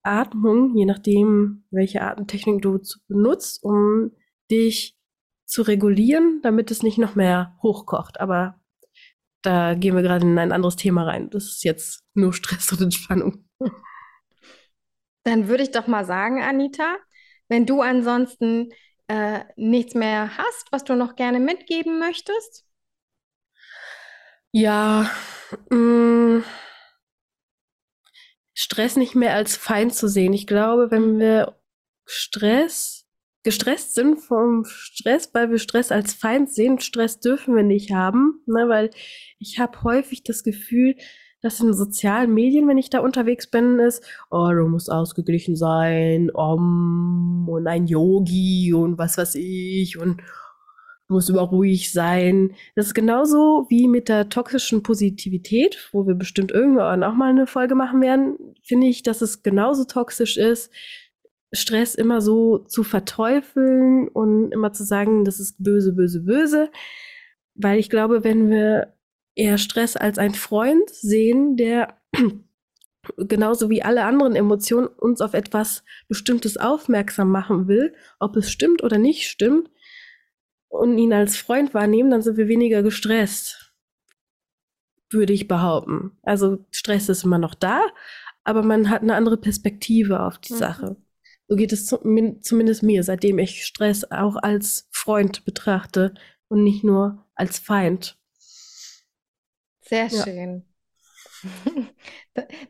Atmung, 0.03 0.75
je 0.75 0.85
nachdem, 0.85 1.65
welche 1.69 2.01
Atemtechnik 2.01 2.61
du 2.61 2.79
benutzt, 3.07 3.63
um 3.63 4.11
dich 4.49 4.97
zu 5.45 5.61
regulieren, 5.61 6.41
damit 6.43 6.71
es 6.71 6.83
nicht 6.83 6.97
noch 6.97 7.15
mehr 7.15 7.57
hochkocht. 7.61 8.19
Aber 8.19 8.59
da 9.41 9.75
gehen 9.75 9.95
wir 9.95 10.01
gerade 10.01 10.25
in 10.25 10.37
ein 10.37 10.51
anderes 10.51 10.75
Thema 10.75 11.03
rein. 11.03 11.29
Das 11.29 11.45
ist 11.45 11.63
jetzt 11.63 12.03
nur 12.13 12.33
Stress 12.33 12.71
und 12.71 12.81
Entspannung. 12.81 13.45
Dann 15.23 15.47
würde 15.47 15.63
ich 15.63 15.71
doch 15.71 15.87
mal 15.87 16.05
sagen, 16.05 16.41
Anita, 16.41 16.97
wenn 17.49 17.65
du 17.65 17.81
ansonsten 17.81 18.69
äh, 19.07 19.41
nichts 19.55 19.93
mehr 19.93 20.37
hast, 20.37 20.67
was 20.71 20.83
du 20.83 20.95
noch 20.95 21.15
gerne 21.15 21.39
mitgeben 21.39 21.99
möchtest? 21.99 22.65
Ja, 24.51 25.09
mh, 25.69 25.77
mm, 25.77 26.43
Stress 28.59 28.95
nicht 28.95 29.13
mehr 29.13 29.35
als 29.35 29.55
Feind 29.55 29.93
zu 29.93 30.07
sehen. 30.07 30.33
Ich 30.33 30.47
glaube, 30.47 30.89
wenn 30.89 31.19
wir 31.19 31.59
Stress, 32.05 33.05
gestresst 33.43 33.93
sind 33.93 34.17
vom 34.17 34.65
Stress, 34.65 35.29
weil 35.33 35.51
wir 35.51 35.59
Stress 35.59 35.91
als 35.91 36.15
Feind 36.15 36.51
sehen, 36.51 36.79
Stress 36.79 37.19
dürfen 37.19 37.55
wir 37.55 37.61
nicht 37.61 37.91
haben, 37.93 38.41
ne, 38.47 38.67
weil 38.67 38.89
ich 39.37 39.59
habe 39.59 39.83
häufig 39.83 40.23
das 40.23 40.41
Gefühl, 40.41 40.95
dass 41.41 41.59
in 41.59 41.71
sozialen 41.71 42.33
Medien, 42.33 42.67
wenn 42.67 42.79
ich 42.79 42.89
da 42.89 43.01
unterwegs 43.01 43.47
bin, 43.47 43.77
ist, 43.77 44.03
oh, 44.31 44.49
du 44.49 44.67
musst 44.67 44.91
ausgeglichen 44.91 45.55
sein, 45.55 46.31
um, 46.31 47.47
und 47.47 47.67
ein 47.67 47.85
Yogi 47.85 48.73
und 48.73 48.97
was 48.97 49.19
weiß 49.19 49.35
ich 49.35 49.99
und 49.99 50.23
du 51.07 51.13
musst 51.13 51.29
immer 51.29 51.41
ruhig 51.41 51.91
sein. 51.91 52.53
Das 52.75 52.87
ist 52.87 52.93
genauso 52.93 53.65
wie 53.69 53.87
mit 53.87 54.09
der 54.09 54.29
toxischen 54.29 54.83
Positivität, 54.83 55.89
wo 55.91 56.05
wir 56.05 56.15
bestimmt 56.15 56.51
irgendwann 56.51 57.03
auch 57.03 57.13
mal 57.13 57.29
eine 57.29 57.47
Folge 57.47 57.75
machen 57.75 58.01
werden, 58.01 58.37
finde 58.61 58.87
ich, 58.87 59.03
dass 59.03 59.21
es 59.21 59.43
genauso 59.43 59.85
toxisch 59.85 60.37
ist, 60.37 60.71
Stress 61.53 61.95
immer 61.95 62.19
so 62.19 62.57
zu 62.59 62.83
verteufeln 62.83 64.09
und 64.09 64.51
immer 64.51 64.73
zu 64.73 64.83
sagen, 64.83 65.23
das 65.23 65.39
ist 65.39 65.63
böse, 65.63 65.93
böse, 65.93 66.21
böse. 66.21 66.69
Weil 67.55 67.79
ich 67.79 67.89
glaube, 67.89 68.23
wenn 68.25 68.49
wir 68.49 68.93
eher 69.35 69.57
Stress 69.57 69.95
als 69.95 70.17
ein 70.17 70.33
Freund 70.33 70.89
sehen, 70.89 71.55
der 71.55 71.97
genauso 73.17 73.69
wie 73.69 73.81
alle 73.81 74.03
anderen 74.03 74.35
Emotionen 74.35 74.87
uns 74.87 75.21
auf 75.21 75.33
etwas 75.33 75.85
Bestimmtes 76.09 76.57
aufmerksam 76.57 77.31
machen 77.31 77.69
will, 77.69 77.93
ob 78.19 78.35
es 78.35 78.51
stimmt 78.51 78.83
oder 78.83 78.97
nicht 78.97 79.29
stimmt, 79.29 79.69
und 80.69 80.97
ihn 80.97 81.13
als 81.13 81.37
Freund 81.37 81.73
wahrnehmen, 81.73 82.11
dann 82.11 82.21
sind 82.21 82.37
wir 82.37 82.47
weniger 82.47 82.83
gestresst, 82.83 83.73
würde 85.09 85.33
ich 85.33 85.47
behaupten. 85.47 86.17
Also 86.23 86.65
Stress 86.71 87.09
ist 87.09 87.23
immer 87.23 87.37
noch 87.37 87.55
da, 87.55 87.81
aber 88.43 88.63
man 88.63 88.89
hat 88.89 89.01
eine 89.01 89.15
andere 89.15 89.37
Perspektive 89.37 90.21
auf 90.21 90.37
die 90.39 90.53
mhm. 90.53 90.57
Sache. 90.57 90.95
So 91.47 91.55
geht 91.55 91.71
es 91.71 91.85
zumindest 91.85 92.83
mir, 92.83 93.03
seitdem 93.03 93.39
ich 93.39 93.65
Stress 93.65 94.11
auch 94.11 94.35
als 94.35 94.89
Freund 94.91 95.45
betrachte 95.45 96.13
und 96.49 96.63
nicht 96.63 96.83
nur 96.83 97.25
als 97.35 97.57
Feind. 97.57 98.17
Sehr 99.81 100.09
schön. 100.09 100.66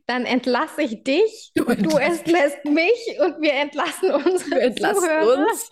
Dann 0.05 0.25
entlasse 0.25 0.81
ich 0.81 1.03
dich, 1.03 1.51
du, 1.55 1.65
du 1.65 1.97
entlässt 1.97 2.63
mich 2.65 3.19
und 3.19 3.41
wir 3.41 3.53
entlassen 3.53 4.11
unsere 4.11 4.61
entlassen 4.61 5.01
Zuhörer 5.01 5.47
uns. 5.49 5.69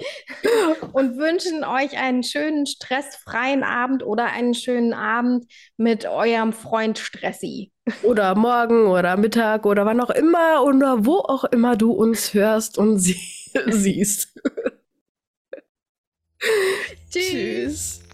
und 0.94 1.18
wünschen 1.18 1.64
euch 1.64 1.98
einen 1.98 2.24
schönen 2.24 2.66
stressfreien 2.66 3.64
Abend 3.64 4.04
oder 4.04 4.26
einen 4.26 4.54
schönen 4.54 4.94
Abend 4.94 5.46
mit 5.78 6.06
eurem 6.06 6.54
Freund 6.54 6.98
Stressi. 7.00 7.72
Oder 8.04 8.36
morgen 8.36 8.88
oder 8.88 9.16
Mittag 9.16 9.66
oder 9.66 9.86
wann 9.86 10.02
auch 10.02 10.10
immer 10.10 10.64
oder 10.64 11.06
wo 11.06 11.20
auch 11.20 11.44
immer 11.46 11.76
du 11.76 11.92
uns 11.92 12.34
hörst 12.34 12.78
und 12.78 13.00
sie 13.00 13.20
siehst. 13.68 14.40
Tschüss. 17.12 17.30
Tschüss. 17.30 18.05